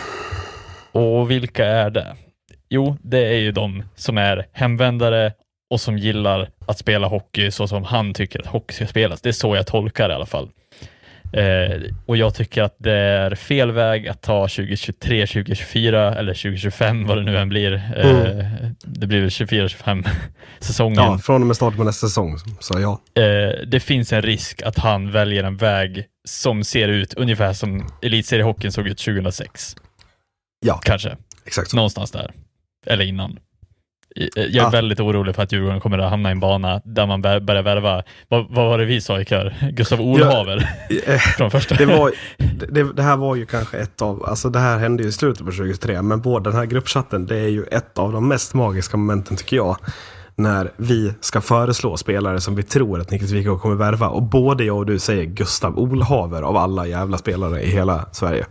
[0.92, 2.16] Och vilka är det?
[2.68, 5.32] Jo, det är ju de som är hemvändare
[5.70, 9.20] och som gillar att spela hockey så som han tycker att hockey ska spelas.
[9.20, 10.48] Det är så jag tolkar det i alla fall.
[11.32, 17.06] Eh, och jag tycker att det är fel väg att ta 2023, 2024 eller 2025
[17.06, 17.72] vad det nu än blir.
[17.96, 18.46] Eh,
[18.84, 20.06] Det blir väl 24-25
[20.60, 20.96] säsongen.
[20.96, 22.38] Ja, från och med starten på nästa säsong.
[22.60, 23.22] Så ja.
[23.22, 27.86] Eh, det finns en risk att han väljer en väg som ser ut ungefär som
[28.02, 29.76] elitseriehockeyn såg ut 2006.
[30.66, 31.16] Ja, Kanske.
[31.46, 31.76] exakt så.
[31.76, 32.30] Någonstans där.
[32.86, 33.38] Eller innan.
[34.16, 34.68] I- Jag är Ja.
[34.70, 37.62] väldigt orolig för att Djurgården kommer att hamna i en bana där man bör- börjar
[37.62, 39.54] värva, vad, vad var det vi sa i kör?
[39.72, 40.70] Gustav Olhaver
[41.06, 41.74] Eh, från första.
[41.74, 42.12] Det, var,
[42.68, 45.38] det, det här var ju kanske ett av, alltså det här hände ju i slutet
[45.46, 48.96] på 2023, men både den här gruppchatten, det är ju ett av de mest magiska
[48.96, 49.76] momenten tycker jag.
[50.38, 54.08] När vi ska föreslå spelare som vi tror att Niklas Wikegård kommer värva.
[54.08, 58.46] Och både jag och du säger Gustav Olhaver av alla jävla spelare i hela Sverige.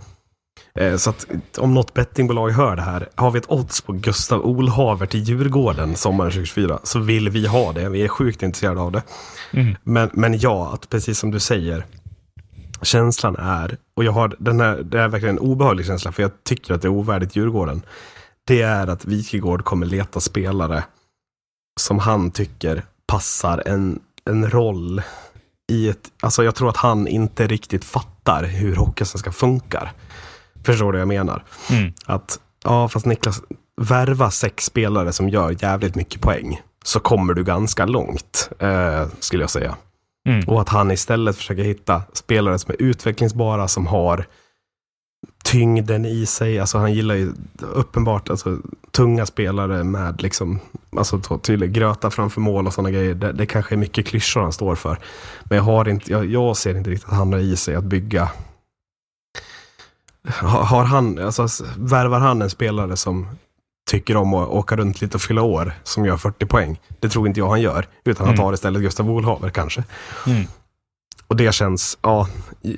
[0.79, 4.45] Eh, Så att om något bettingbolag hör det här, har vi ett odds på Gustav
[4.45, 7.89] Olhaver till Djurgården sommaren 2024 så vill vi ha det.
[7.89, 9.03] Vi är sjukt intresserade av det.
[9.51, 9.75] Mm.
[9.83, 11.85] Men, men ja, att precis som du säger,
[12.81, 16.31] känslan är, och jag har den här, det är verkligen en obehaglig känsla för jag
[16.43, 17.81] tycker att det är ovärdigt Djurgården.
[18.47, 20.83] Det är att Wikegård kommer leta spelare
[21.79, 25.01] som han tycker passar en, en roll
[25.71, 29.93] i ett, alltså jag tror att han inte riktigt fattar hur Hockeysvenskan funkar.
[30.65, 31.43] Förstår du vad jag menar?
[31.69, 31.93] Mm.
[32.05, 33.41] Att, ja fast Niklas,
[33.81, 36.61] värva sex spelare som gör jävligt mycket poäng.
[36.83, 39.75] Så kommer du ganska långt, eh, skulle jag säga.
[40.27, 40.47] Mm.
[40.47, 44.25] Och att han istället försöker hitta spelare som är utvecklingsbara, som har
[45.43, 46.59] tyngden i sig.
[46.59, 47.33] Alltså han gillar ju
[47.73, 48.57] uppenbart alltså,
[48.91, 50.59] tunga spelare med liksom,
[50.97, 53.13] alltså så tydlig gröta framför mål och sådana grejer.
[53.15, 54.97] Det, det kanske är mycket klyschor han står för.
[55.43, 57.83] Men jag, har inte, jag, jag ser inte riktigt att han har i sig att
[57.83, 58.29] bygga
[60.41, 61.47] har han, alltså
[61.77, 63.27] värvar han en spelare som
[63.89, 66.79] tycker om att åka runt lite och fylla år, som gör 40 poäng.
[66.99, 68.45] Det tror inte jag han gör, utan han Mm.
[68.45, 69.83] tar istället Gustav Olhaver kanske.
[70.27, 70.43] Mm.
[71.27, 72.27] Och det känns, ja,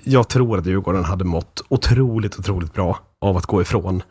[0.04, 4.04] jag tror att Djurgården hade mått otroligt, otroligt bra av att gå ifrån.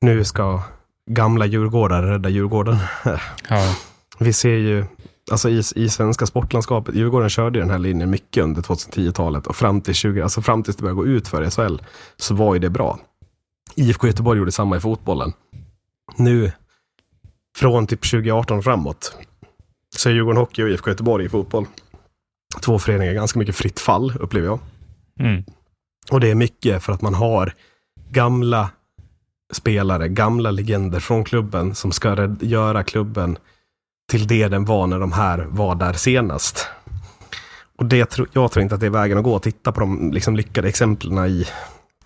[0.00, 0.62] Nu ska
[1.10, 2.78] gamla djurgårdare rädda Djurgården.
[3.48, 3.74] Ja.
[4.18, 4.84] Vi ser ju,
[5.30, 9.80] alltså i, i svenska sportlandskapet, Djurgården körde den här linjen mycket under 2010-talet och fram
[9.80, 11.82] till 20, alltså fram tills det började gå ut för SHL
[12.16, 12.98] så var ju det bra.
[13.74, 15.32] IFK Göteborg gjorde samma i fotbollen.
[16.16, 16.52] Nu,
[17.56, 19.16] från typ 2018 och framåt,
[19.96, 21.66] så är Djurgården Hockey och IFK Göteborg i fotboll.
[22.60, 24.58] Två föreningar, ganska mycket fritt fall upplever jag.
[25.20, 25.44] Mm.
[26.10, 27.54] Och det är mycket för att man har
[28.10, 28.70] gamla
[29.52, 33.38] spelare, gamla legender från klubben som ska göra klubben
[34.10, 36.66] till det den var när de här var där senast.
[37.78, 39.38] Och det, tro- jag tror inte att det är vägen att gå.
[39.38, 41.46] Titta på de liksom, lyckade exemplen i,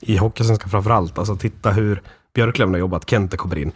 [0.01, 1.19] i Hockeysvenskan framför allt.
[1.19, 2.03] Alltså titta hur
[2.35, 3.73] Björklöven har jobbat, Kente kommer in.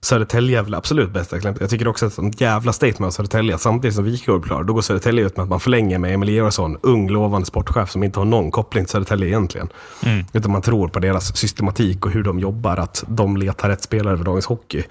[0.00, 1.60] Södertälje är väl absolut bästa exemplet.
[1.60, 3.58] Jag tycker också att ett jävla statement av Södertälje.
[3.58, 6.28] Samtidigt som Wikegård blir klar, då går Södertälje ut med att man förlänger med Emil
[6.28, 9.68] Georgsson, ung lovande sportchef som inte har någon koppling till Södertälje egentligen.
[10.04, 10.24] Mm.
[10.32, 14.16] Utan man tror på deras systematik och hur de jobbar, att de letar rätt spelare
[14.16, 14.84] för dagens hockey.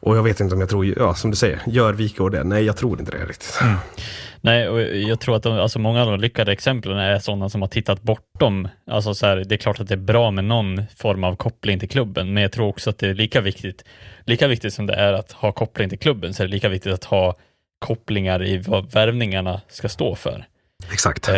[0.00, 2.44] Och jag vet inte om jag tror, ja som du säger, gör Wikegård det?
[2.44, 3.58] Nej, jag tror inte det riktigt.
[3.62, 3.76] Mm.
[4.40, 7.62] Nej, och jag tror att de, alltså många av de lyckade exemplen är sådana som
[7.62, 8.68] har tittat bortom.
[8.86, 11.78] Alltså så här, det är klart att det är bra med någon form av koppling
[11.78, 13.84] till klubben, men jag tror också att det är lika viktigt,
[14.24, 16.92] lika viktigt som det är att ha koppling till klubben, så är det lika viktigt
[16.92, 17.34] att ha
[17.78, 20.44] kopplingar i vad värvningarna ska stå för.
[20.92, 21.28] Exakt.
[21.28, 21.34] Eh,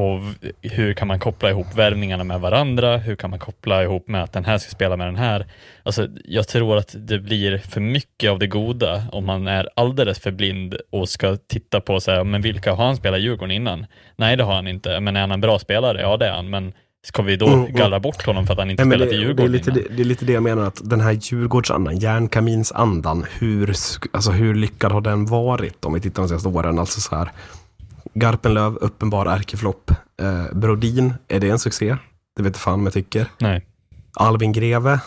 [0.00, 0.20] och
[0.62, 2.96] hur kan man koppla ihop värvningarna med varandra?
[2.96, 5.46] Hur kan man koppla ihop med att den här ska spela med den här?
[5.82, 10.18] Alltså, jag tror att det blir för mycket av det goda om man är alldeles
[10.18, 13.50] för blind och ska titta på så här, men vilka har han spelat i Djurgården
[13.50, 13.86] innan?
[14.16, 15.00] Nej, det har han inte.
[15.00, 16.00] Men är han en bra spelare?
[16.00, 16.50] Ja, det är han.
[16.50, 16.72] Men
[17.02, 17.74] ska vi då Mm, mm.
[17.74, 19.70] gallra bort honom för att han inte Nej, spelat det, i det, är Djurgården lite,
[19.70, 23.74] det, det är lite det jag menar, att den här Djurgårdsandan, järnkaminsandan, hur,
[24.12, 26.78] alltså hur lyckad har den varit om vi tittar de senaste åren?
[26.78, 27.28] Alltså så här,
[28.14, 29.90] Garpenlöv, uppenbar ärkeflopp.
[30.22, 31.96] Eh, Brodin, är det en succé?
[32.36, 33.26] Det vet fan om jag tycker.
[33.38, 33.66] Nej.
[34.14, 35.00] Albin Greve,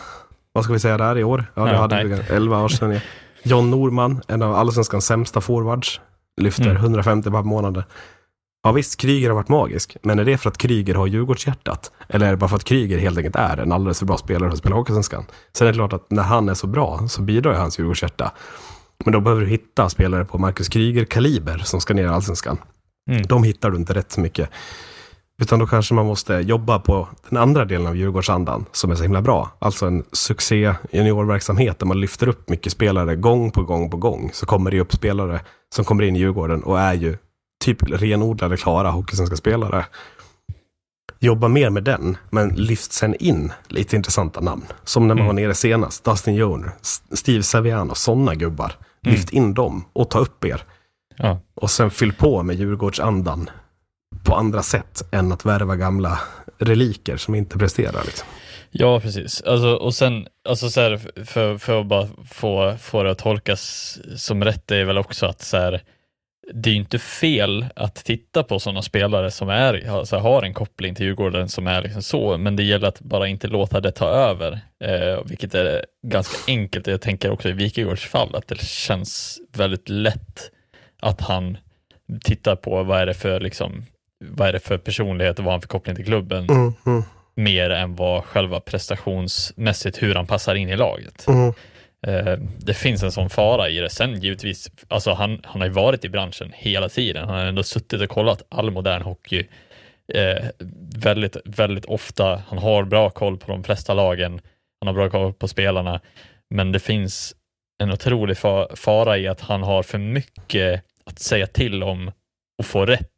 [0.52, 1.44] vad ska vi säga där i år?
[1.54, 2.04] Ja, det hade nej.
[2.04, 3.00] vi 11 år sedan.
[3.42, 6.00] John Norman, en av allsvenskans sämsta forwards,
[6.40, 6.76] lyfter Mm.
[6.76, 7.84] 150 per månad.
[8.64, 11.92] Ja visst, Kryger har varit magisk, men är det för att Kryger har Djurgårdshjärtat?
[12.08, 14.48] Eller är det bara för att Kryger helt enkelt är en alldeles för bra spelare
[14.50, 15.24] för att spela Hockeyallsvenskan?
[15.56, 18.32] Sen är det klart att när han är så bra så bidrar ju hans Djurgårdshjärta.
[19.04, 22.58] Men då behöver du hitta spelare på Marcus Kryger-kaliber som ska ner i Allsvenskan.
[23.10, 23.22] Mm.
[23.22, 24.50] De hittar du inte rätt så mycket.
[25.42, 29.02] Utan då kanske man måste jobba på den andra delen av Djurgårdsandan som är så
[29.02, 29.50] himla bra.
[29.58, 34.30] Alltså en succé juniorverksamhet där man lyfter upp mycket spelare gång på gång på gång.
[34.32, 35.40] Så kommer det upp spelare
[35.74, 37.16] som kommer in i Djurgården och är ju
[37.64, 39.86] typ renodlade, klara hockeysvenska spelare.
[41.20, 44.64] Jobba mer med den, men lyft sen in lite intressanta namn.
[44.84, 46.70] Som när man var nere senast, Dustin Joner,
[47.12, 48.72] Steve Saviano, sådana gubbar.
[49.00, 50.64] Lyft in dem och ta upp er.
[51.22, 51.40] Ja.
[51.54, 53.50] Och sen fyll på med Djurgårdsandan
[54.24, 56.20] på andra sätt än att värva gamla
[56.58, 58.04] reliker som inte presterar.
[58.04, 58.28] Liksom.
[58.70, 59.42] Ja, precis.
[59.42, 63.98] Alltså, och sen, alltså så här, för, för att bara få, få det att tolkas
[64.16, 65.82] som rätt är väl också att så här,
[66.54, 70.54] det är ju inte fel att titta på sådana spelare som är, alltså, har en
[70.54, 73.92] koppling till Djurgården som är liksom så, men det gäller att bara inte låta det
[73.92, 76.86] ta över, eh, vilket är ganska enkelt.
[76.86, 80.50] Jag tänker också i Wikegårds fall att det känns väldigt lätt
[81.02, 81.58] att han
[82.24, 83.84] tittar på vad är det för liksom,
[84.24, 87.02] vad är det för personlighet och vad han för koppling till klubben Mm, mm,
[87.34, 91.26] mer än vad själva prestationsmässigt hur han passar in i laget.
[91.28, 91.52] mm.
[92.06, 93.90] Eh, det finns en sån fara i det.
[93.90, 97.28] Sen givetvis, alltså han, han har ju varit i branschen hela tiden.
[97.28, 99.46] Han har ändå suttit och kollat all modern hockey
[100.14, 100.44] eh,
[100.96, 102.42] väldigt, väldigt ofta.
[102.48, 104.40] Han har bra koll på de flesta lagen.
[104.80, 106.00] Han har bra koll på spelarna.
[106.50, 107.34] Men det finns
[107.82, 112.10] en otrolig fa- fara i att han har för mycket att säga till om
[112.58, 113.08] och få rätt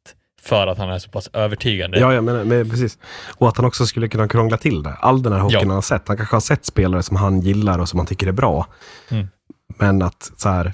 [0.42, 1.98] för att han är så pass övertygande.
[2.00, 2.98] Ja, ja men, men precis.
[3.36, 4.92] Och att han också skulle kunna krångla till det.
[5.00, 5.66] All den här hockeyn Ja.
[5.66, 6.08] han har sett.
[6.08, 8.66] Han kanske har sett spelare som han gillar och som han tycker är bra.
[9.08, 9.28] Mm.
[9.78, 10.72] Men att så här,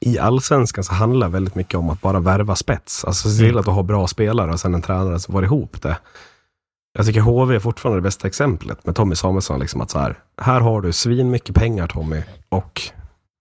[0.00, 3.04] i allsvenskan så handlar det väldigt mycket om att bara värva spets.
[3.04, 3.58] Alltså se till Mm.
[3.58, 5.98] att du har bra spelare och sen en tränare som får ihop det.
[6.98, 9.60] Jag tycker HV är fortfarande det bästa exemplet med Tommy Samuelsson.
[9.60, 12.82] Liksom att så här, här har du svin mycket pengar Tommy och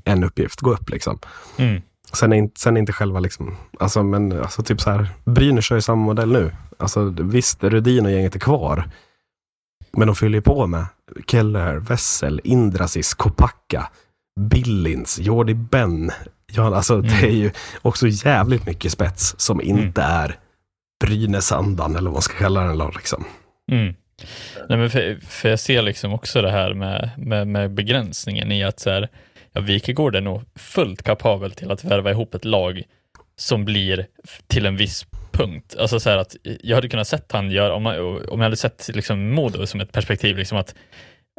[0.03, 1.19] en uppgift, gå upp liksom.
[1.57, 1.81] Mm.
[2.13, 5.65] Sen är, inte, sen är inte själva liksom, alltså men alltså typ så här, Brynäs
[5.65, 6.51] kör ju samma modell nu.
[6.79, 8.89] Alltså visst, Rudin och gänget är kvar.
[9.93, 10.85] Men de fyller ju på med
[11.27, 13.89] Keller, Wessel, Indrasis, Kopacka,
[14.39, 16.11] Billins, Jordi Ben.
[16.51, 17.51] Ja, alltså det är ju
[17.81, 20.39] också jävligt mycket spets som inte är
[21.03, 22.91] Brynäsandan eller vad man ska kalla den.
[22.95, 23.25] Liksom.
[23.71, 23.93] Mm.
[24.69, 28.63] Nej, men för, för jag ser liksom också det här med, med, med begränsningen i
[28.63, 29.09] att så här,
[29.53, 32.83] ja, Wikegård är nog fullt kapabel till att värva ihop ett lag
[33.35, 34.07] som blir
[34.47, 35.75] till en viss punkt.
[35.79, 38.57] Alltså så här att jag hade kunnat sett han göra, om, man, om jag hade
[38.57, 40.75] sett liksom Modo som ett perspektiv, liksom att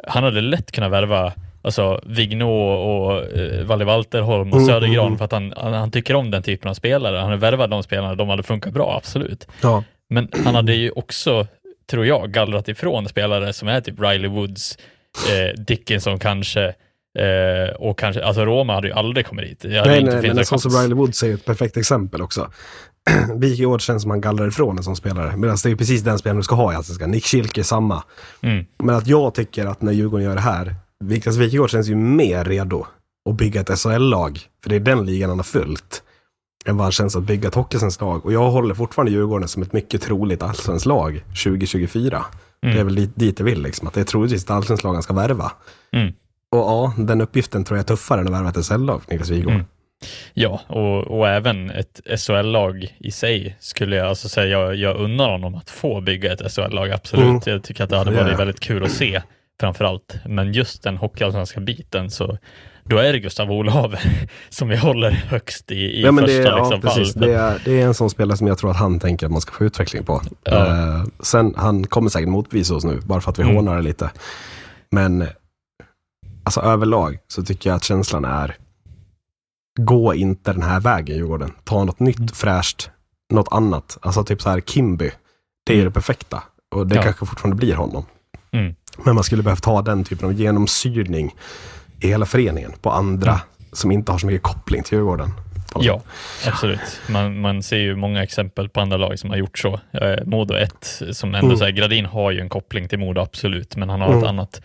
[0.07, 5.17] han hade lätt kunnat värva alltså Vigno och eh, Valle Walterholm och Mm, Södergran mm.
[5.17, 7.17] för att han, han, han tycker om den typen av spelare.
[7.17, 9.47] Han har värvat de spelarna, de hade funkat bra, absolut.
[9.61, 9.83] Ja.
[10.09, 11.47] Men han hade ju också,
[11.89, 14.77] tror jag, gallrat ifrån spelare som är typ Riley Woods,
[15.29, 16.73] eh, Dickinson kanske,
[17.19, 19.71] eh, och kanske, alltså Roma hade ju aldrig kommit dit.
[19.71, 20.71] Nej, nej, funnits men en sån som.
[20.71, 22.51] Riley Woods är ju ett perfekt exempel också.
[23.35, 25.37] Wikegård känns som han gallrar ifrån en sån spelare.
[25.37, 27.11] Medan det är ju precis den spelaren du ska ha i Allsvenskan.
[27.11, 28.03] Nick Schilke är samma.
[28.41, 28.65] Mm.
[28.77, 32.43] Men att jag tycker att när Djurgården gör det här, Niklas Wikegård känns ju mer
[32.43, 32.85] redo
[33.29, 34.39] att bygga ett SHL-lag.
[34.63, 36.03] För det är den ligan han har följt.
[36.65, 38.25] Än vad han känns att bygga ett hockeysvenskt lag.
[38.25, 42.25] Och jag håller fortfarande Djurgården som ett mycket troligt allsvenskt lag 2024.
[42.61, 43.87] Det är väl dit, dit det vill liksom.
[43.87, 45.51] Att det är troligtvis ett allsvenskt lag han ska värva.
[45.91, 46.13] Mm.
[46.53, 49.53] Och ja, den uppgiften tror jag är tuffare än att värva ett SHL-lag, Niklas Wikegård.
[49.53, 49.65] Mm.
[50.33, 55.29] Ja, och, och även ett SHL-lag i sig skulle jag alltså säga, jag, jag unnar
[55.29, 57.25] honom att få bygga ett SHL-lag, absolut.
[57.25, 57.39] Mm.
[57.45, 58.37] Jag tycker att det hade Ja, varit ja.
[58.37, 59.21] väldigt kul att se,
[59.59, 60.15] framförallt.
[60.25, 62.37] Men just den hockeyallsvenska biten, så
[62.83, 63.99] då är det Gustav Olave
[64.49, 67.13] som vi håller högst i, i Ja, men första det, ja, liksom, precis.
[67.13, 67.21] fall.
[67.21, 69.41] Det, är, det är en sån spelare som jag tror att han tänker att man
[69.41, 70.21] ska få utveckling på.
[70.43, 70.67] Ja.
[70.67, 73.55] Eh, sen, han kommer säkert motbevisa oss nu, bara för att vi Mm.
[73.55, 74.09] hånar det lite.
[74.91, 75.27] Men
[76.43, 78.57] alltså överlag så tycker jag att känslan är,
[79.79, 81.51] gå inte den här vägen Djurgården.
[81.63, 82.89] Ta något nytt, fräscht,
[83.33, 83.97] något annat.
[84.01, 85.11] Alltså typ så här Kimby.
[85.65, 85.85] Det är Mm.
[85.85, 86.43] det perfekta.
[86.75, 87.01] Och det Ja.
[87.03, 88.05] kanske fortfarande blir honom.
[88.51, 88.75] Mm.
[89.05, 91.35] Men man skulle behövt ha den typen av genomsyrning
[92.01, 93.43] i hela föreningen på andra Mm.
[93.71, 95.31] som inte har så mycket koppling till Djurgården.
[95.79, 96.01] Ja,
[96.47, 96.79] absolut.
[97.09, 99.79] Man, man ser ju många exempel på andra lag som har gjort så.
[99.91, 101.57] Eh, Modo 1, som ändå Mm.
[101.57, 104.19] så här, Gradin har ju en koppling till Modo, absolut, men han har, Mm.
[104.19, 104.61] ett annat,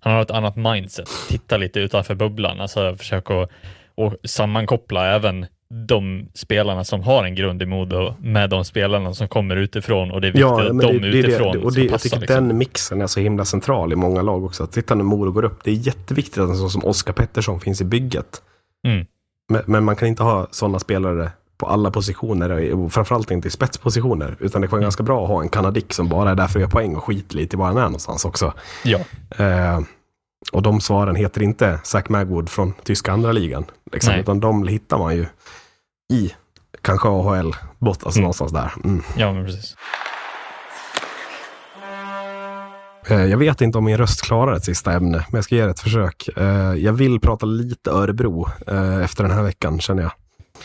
[0.00, 1.08] han har ett annat mindset.
[1.28, 3.50] Titta lite utanför bubblan, alltså försöka att
[3.94, 5.46] och sammankoppla även
[5.86, 10.20] de spelarna som har en grund i Modo med de spelarna som kommer utifrån och
[10.20, 12.02] det är viktigt Ja, att de det, utifrån det, och ska det, jag passa.
[12.02, 12.48] tycker liksom.
[12.48, 14.64] den mixen är så himla central i många lag också.
[14.64, 17.60] Att titta när Modo går upp, det är jätteviktigt att en sån som Oskar Pettersson
[17.60, 18.42] finns i bygget.
[18.86, 19.06] Mm.
[19.48, 23.50] Men, men man kan inte ha sådana spelare på alla positioner, och framförallt inte i
[23.50, 24.36] spetspositioner.
[24.40, 26.58] Utan det kan vara ganska bra att ha en kanadik som bara är där för
[26.58, 28.52] att göra poäng och skiter lite i var han är någonstans också.
[28.84, 28.98] Ja,
[29.38, 29.80] Eh,
[30.52, 33.64] och de svaren heter inte Zach Magwood från tyska andra ligan.
[33.92, 34.20] Liksom, Nej.
[34.20, 35.26] utan de hittar man ju
[36.12, 36.32] i
[36.82, 38.22] kanske AHL, bort, alltså Mm.
[38.22, 38.72] någonstans där.
[38.84, 39.02] Mm.
[39.16, 39.76] ja men precis.
[43.10, 45.64] Eh, Jag vet inte om min röst klarar ett sista ämne, men jag ska ge
[45.64, 46.28] det ett försök.
[46.36, 50.12] Eh, Jag vill prata lite Örebro eh, efter den här veckan, känner jag.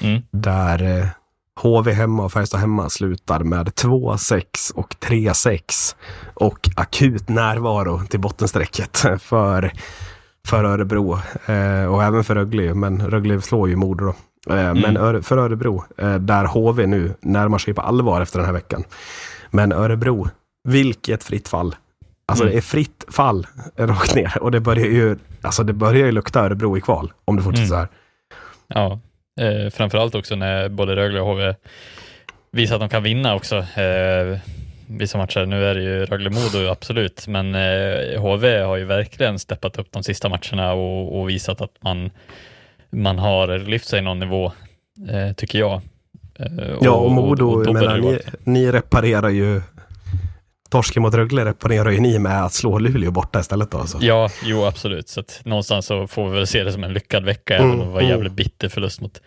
[0.02, 0.22] Mm.
[0.32, 1.08] Där eh,
[1.62, 5.96] HV hemma och Färjestad hemma slutar med 2-6 och 3-6.
[6.34, 9.72] Och akut närvaro till bottenstrecket för,
[10.48, 11.14] för Örebro.
[11.46, 14.16] Eh, Och även för Rögle, men Rögle slår ju Modo då.
[14.56, 18.46] Eh, Men Öre- för Örebro, eh, där HV nu närmar sig på allvar efter den
[18.46, 18.84] här veckan.
[19.52, 20.28] Men Örebro,
[20.68, 21.76] vilket fritt fall.
[22.26, 22.52] Alltså Mm.
[22.52, 24.38] det är fritt fall rakt ner.
[24.42, 27.14] Och det börjar ju, alltså det börjar ju lukta Örebro i kval.
[27.26, 27.70] Om det fortsätter Mm.
[27.70, 27.88] så här.
[28.68, 29.00] Ja,
[29.40, 31.56] eh, framförallt också när både Rögle och HV
[32.52, 33.56] visar att de kan vinna också.
[33.58, 34.38] Eh,
[34.88, 39.80] vissa matcher, nu är det ju Rögle-Modo absolut, men eh, HV har ju verkligen steppat
[39.80, 42.10] upp de sista matcherna och, och visat att man,
[42.90, 44.52] man har lyft sig någon nivå,
[45.10, 45.82] eh, tycker jag.
[46.40, 49.62] Eh, Ja, och Modo, och börjar menar, ni, ni reparerar ju
[50.74, 53.78] Torsken mot Rögle reparerar ju ni med att slå Luleå borta istället då.
[53.78, 53.98] Alltså.
[54.02, 55.10] Ja, jo absolut.
[55.10, 57.80] Så att någonstans så får vi väl se det som en lyckad vecka, även om
[57.80, 58.10] det var en mm.
[58.10, 59.22] jävligt bitter förlust mot,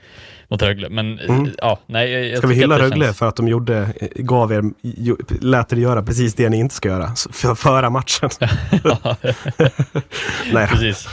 [0.49, 0.89] mot Rögle.
[0.89, 1.51] Men Mm.
[1.59, 2.29] ja, nej.
[2.29, 4.63] Jag, Ska vi hylla Rögle känns- för att de gjorde, gav er,
[5.45, 8.31] lät er göra precis det ni inte ska göra, för, föra matchen?
[10.53, 11.09] Nej, Precis.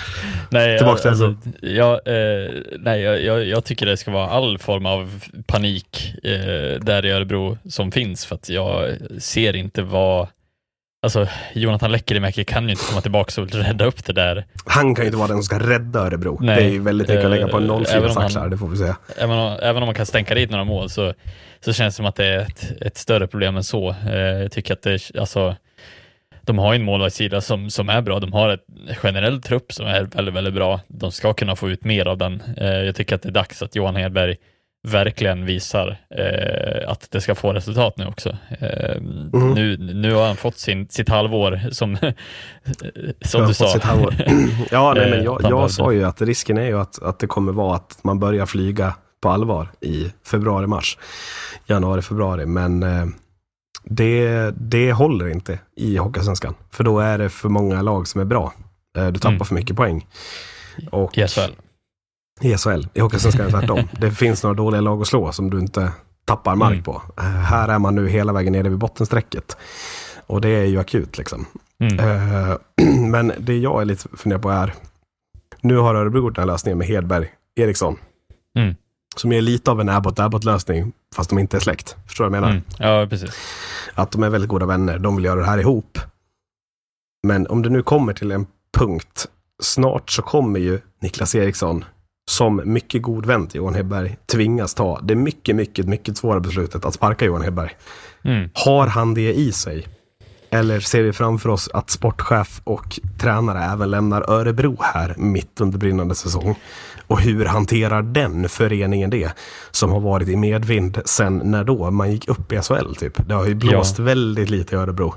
[0.49, 4.85] Nej, Tillbaka till alltså, jag, eh, nej jag, jag tycker det ska vara all form
[4.85, 10.22] av panik eh, där i Örebro som finns för att jag ser inte vad
[11.03, 14.45] Alltså Jonathan Lekkerimäki kan ju inte komma tillbaka och rädda upp det där.
[14.65, 16.37] han kan ju inte vara den som ska rädda Örebro.
[16.41, 18.25] Nej, det är ju väldigt mycket att lägga på en eh, 0-4 även om han-
[18.25, 18.97] axlar, det får vi säga.
[19.17, 21.13] Även om, även om man kan stänka dit några mål så,
[21.65, 23.89] så känns det som att det är ett, ett större problem än så.
[23.89, 25.55] Eh, jag tycker att det, alltså,
[26.41, 28.19] de har en målvaktssida som, som är bra.
[28.19, 28.65] De har ett
[28.97, 30.79] generell trupp som är väldigt, väldigt bra.
[30.87, 32.43] De ska kunna få ut mer av den.
[32.57, 34.35] Eh, jag tycker att det är dags att Johan Hedberg
[34.87, 38.29] verkligen visar eh, att det ska få resultat nu också.
[38.59, 38.97] Eh,
[39.33, 39.53] Mm.
[39.53, 41.97] nu, nu har han fått sin, sitt halvår som,
[43.21, 43.65] som Jag du sa.
[44.71, 47.27] ja, nej, men Eh, jag, jag sa ju att risken är ju att, att det
[47.27, 50.97] kommer vara att man börjar flyga på allvar i februari, mars,
[51.67, 52.45] januari, februari.
[52.45, 53.05] Men eh,
[53.83, 56.55] det, det håller inte i Hockeysvenskan.
[56.71, 58.53] För då är det för många lag som är bra.
[58.97, 59.45] Eh, du tappar Mm.
[59.45, 60.07] för mycket poäng.
[60.91, 61.51] Och I SHL.
[62.41, 63.87] I SHL, i Hockeysvenskan är det tvärtom.
[64.01, 65.91] det finns några dåliga lag att slå som du inte
[66.25, 66.83] tappar mark Mm.
[66.83, 67.01] på.
[67.17, 69.57] Eh, här är man nu hela vägen nere vid bottenstrecket.
[70.27, 71.45] Och det är ju akut liksom.
[71.79, 71.99] Mm.
[71.99, 72.57] Eh,
[73.09, 74.73] Men det jag är lite funderar på är,
[75.61, 77.97] nu har Örebro gjort den här lösningen med Hedberg, Eriksson.
[78.57, 78.75] Mm.
[79.15, 81.95] Som är lite av en Abbott-Abbott-lösning, fast de inte är släkt.
[82.07, 82.63] Förstår du vad jag menar?
[82.79, 82.99] Mm.
[83.01, 83.31] Ja, precis.
[83.93, 85.99] Att de är väldigt goda vänner, de vill göra det här ihop.
[87.27, 88.45] Men om det nu kommer till en
[88.77, 89.27] punkt,
[89.61, 91.85] snart så kommer ju Niklas Eriksson,
[92.29, 96.85] som mycket god vän till Johan Hedberg, tvingas ta det mycket, mycket, mycket svåra beslutet
[96.85, 97.71] att sparka Johan Hedberg.
[98.23, 98.49] Mm.
[98.53, 99.87] Har han det i sig?
[100.49, 105.77] Eller ser vi framför oss att sportchef och tränare även lämnar Örebro här mitt under
[105.77, 106.55] brinnande säsong?
[107.07, 109.31] Och hur hanterar den föreningen det?
[109.71, 111.91] Som har varit i medvind sen när då?
[111.91, 113.27] Man gick upp i SHL typ.
[113.27, 115.15] Det har ju blåst väldigt lite i Örebro.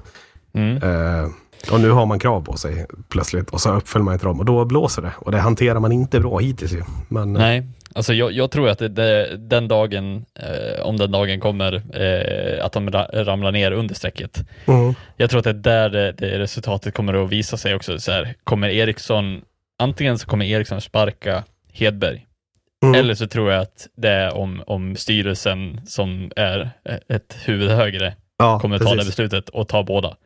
[0.55, 0.77] Mm.
[0.77, 1.31] Eh,
[1.71, 4.45] och nu har man krav på sig plötsligt och så uppfyller man inte dem och
[4.45, 5.13] då blåser det.
[5.19, 6.83] Och det hanterar man inte bra hittills ju.
[7.09, 11.11] Men, eh, Nej, alltså jag, jag tror att det, det, den dagen, eh, om den
[11.11, 14.45] dagen kommer, eh, att de ra, ramlar ner under strecket.
[14.67, 17.99] mm, Jag tror att det är där det, det resultatet kommer att visa sig också.
[17.99, 19.41] Så här, kommer Eriksson,
[19.79, 22.27] antingen så kommer Eriksson sparka Hedberg,
[22.83, 26.71] mm, eller så tror jag att det är om, om styrelsen som är
[27.09, 28.99] ett huvud högre ja, kommer ta precis.
[29.01, 30.17] det beslutet och ta båda.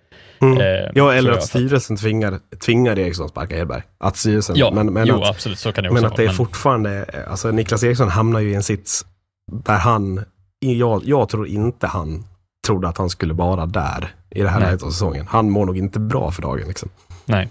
[0.41, 0.61] Mm.
[0.61, 3.82] Eh, Ja, eller att styrelsen tvingar, tvingar Eriksson att sparka Hedberg.
[3.99, 6.24] Att styrelsen, Ja, men, men jo att, absolut, så kan det också Men att det
[6.24, 9.07] är fortfarande, alltså Niklas Eriksson hamnar ju i en sits
[9.64, 10.24] där han
[10.61, 12.24] jag, jag tror inte han
[12.66, 15.26] trodde att han skulle vara där i det här läget av säsongen.
[15.28, 16.68] Han mår nog inte bra för dagen.
[16.68, 16.88] Liksom.
[17.24, 17.49] Nej.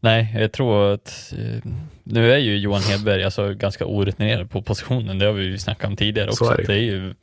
[0.00, 1.70] Nej, jag tror att eh,
[2.04, 5.18] nu är ju Johan Hedberg alltså ganska orutinerad på positionen.
[5.18, 6.54] Det har vi ju snackat om tidigare Så också.
[6.54, 6.72] är det.
[6.72, 7.14] Det är ju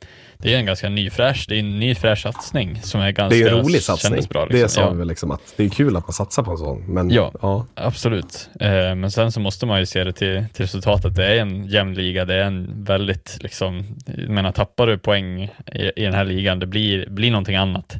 [0.42, 3.36] det är en ganska ny fräsch, det är en ny fräsch satsning som är ganska
[3.38, 4.22] Det är en rolig satsning.
[4.30, 4.68] Bra, Det liksom.
[4.68, 6.84] sa ja, vi väl liksom att det är kul att man satsar på en sån.
[6.86, 7.32] Men Ja.
[7.42, 7.66] ja.
[7.74, 11.14] Absolut, eh, men sen så måste man ju se det till, till resultatet.
[11.14, 15.42] Det är en jämn liga, det är en väldigt liksom, jag menar tappar du poäng
[15.42, 15.50] i,
[15.96, 17.96] i den här ligan, det blir, blir någonting annat.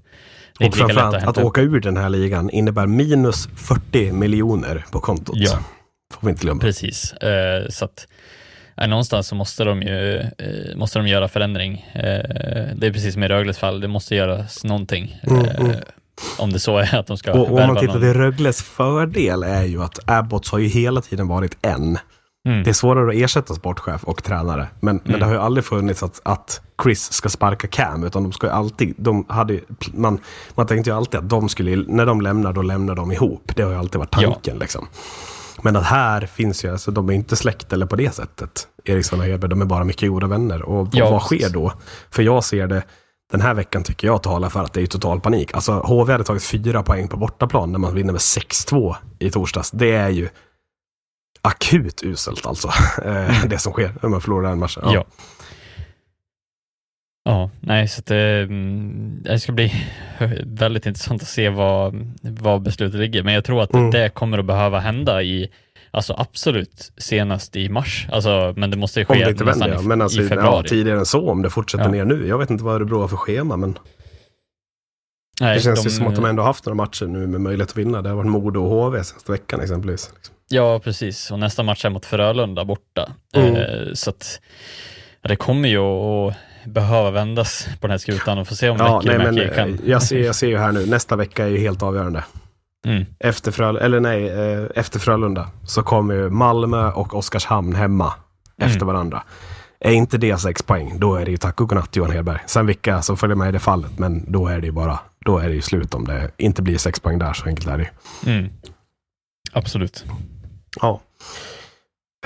[0.58, 1.44] Det Och framförallt att, upp.
[1.44, 5.36] åka ur den här ligan innebär minus 40 miljoner på kontot.
[5.38, 5.58] Ja.
[6.14, 6.60] Får vi inte glömma.
[6.60, 8.06] Precis, eh, så att
[8.80, 11.86] eh, någonstans så måste de ju eh, måste de göra förändring.
[11.94, 12.00] Eh,
[12.74, 15.20] det är precis som i Rögles fall, det måste göras någonting.
[15.22, 15.76] Mm, Eh, mm.
[16.38, 18.02] Om det så är att de ska Och, och om man tittar någon.
[18.02, 21.98] till Rögles fördel är ju att Abbots har ju hela tiden varit en.
[22.48, 22.62] Mm.
[22.62, 24.66] Det är svårare att ersätta sportchef och tränare.
[24.80, 25.20] Men, men Mm.
[25.20, 28.04] det har ju aldrig funnits att, att Chris ska sparka Cam.
[28.04, 29.60] Utan de ska ju alltid, de hade,
[29.94, 30.18] man,
[30.54, 33.52] man tänkte ju alltid att de skulle, när de lämnar, då lämnar de ihop.
[33.56, 34.58] Det har ju alltid varit tanken.
[34.58, 34.88] Liksom.
[35.64, 38.68] Men att här finns ju, alltså de är inte släkt eller på det sättet.
[38.84, 40.62] Eriksson och Hedberg, de är bara mycket goda vänner.
[40.62, 41.72] Och Ja, vad sker då?
[42.10, 42.82] För jag ser det,
[43.32, 45.54] den här veckan tycker jag talar för att det är total panik.
[45.54, 49.70] Alltså HV hade tagit fyra poäng på bortaplan när man vinner med 6-2 i torsdags.
[49.70, 50.28] Det är ju
[51.42, 52.68] akut uselt alltså.
[53.04, 54.82] eh, det som sker när man förlorar den matchen.
[54.86, 54.92] Ja.
[54.94, 55.04] Ja,
[57.60, 59.72] nej, så att det, mm, det ska bli
[60.44, 63.22] väldigt intressant att se vad, vad beslutet ligger.
[63.22, 63.90] Men jag tror att Mm.
[63.90, 65.50] det kommer att behöva hända i,
[65.90, 68.06] alltså absolut senast i mars.
[68.12, 69.82] Alltså, men det måste ju Om ske det inte vänder, ja.
[69.82, 70.68] Men alltså, i ja, februari.
[70.68, 71.90] tidigare än så, om det fortsätter Ja.
[71.90, 72.26] ner nu.
[72.28, 73.78] Jag vet inte vad Örebro har för schema, men
[75.40, 77.70] nej, det känns de, ju som att de ändå haft några matcher nu med möjlighet
[77.70, 78.02] att vinna.
[78.02, 80.10] Det har varit Modo och HV senaste veckan exempelvis.
[80.14, 80.34] Liksom.
[80.48, 81.30] Ja, precis.
[81.30, 83.12] Och nästa match är mot Frölunda borta.
[83.34, 83.56] Mm.
[83.56, 84.40] Eh, så att
[85.22, 86.34] ja, det kommer ju att
[86.64, 89.74] behöva vändas på den här skutan och få se om Ja, nej, men kan...
[89.74, 92.24] eh, jag ser, jag ser ju här nu, nästa vecka är ju helt avgörande.
[92.86, 93.04] Mm.
[93.18, 98.12] Efter, Fröl eller nej, eh, efter Frölunda så kommer ju Malmö och Oskarshamn hemma
[98.60, 98.72] Mm.
[98.72, 99.22] efter varandra.
[99.80, 102.38] Är inte det sex poäng, då är det ju tack och godnatt Johan Hedberg.
[102.46, 105.38] Sen vilka som följer med i det fallet, men då är det ju bara, då
[105.38, 107.90] är det ju slut om det inte blir sex poäng där, så enkelt är det
[108.24, 108.32] ju.
[108.32, 108.50] Mm.
[109.52, 110.04] Absolut.
[110.80, 111.00] Ja.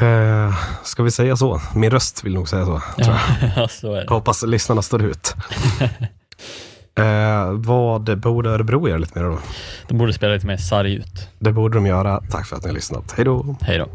[0.00, 1.60] Eh, ska vi säga så?
[1.74, 2.82] Min röst vill nog säga så.
[2.96, 3.50] Tror jag.
[3.56, 5.34] Ja, så jag hoppas lyssnarna står ut.
[6.98, 9.38] eh, vad borde Örebro göra lite mer då?
[9.88, 11.28] De borde spela lite mer sarg ut.
[11.38, 12.20] Det borde de göra.
[12.30, 13.12] Tack för att ni har lyssnat.
[13.16, 13.56] Hej då!
[13.60, 13.88] Hej då.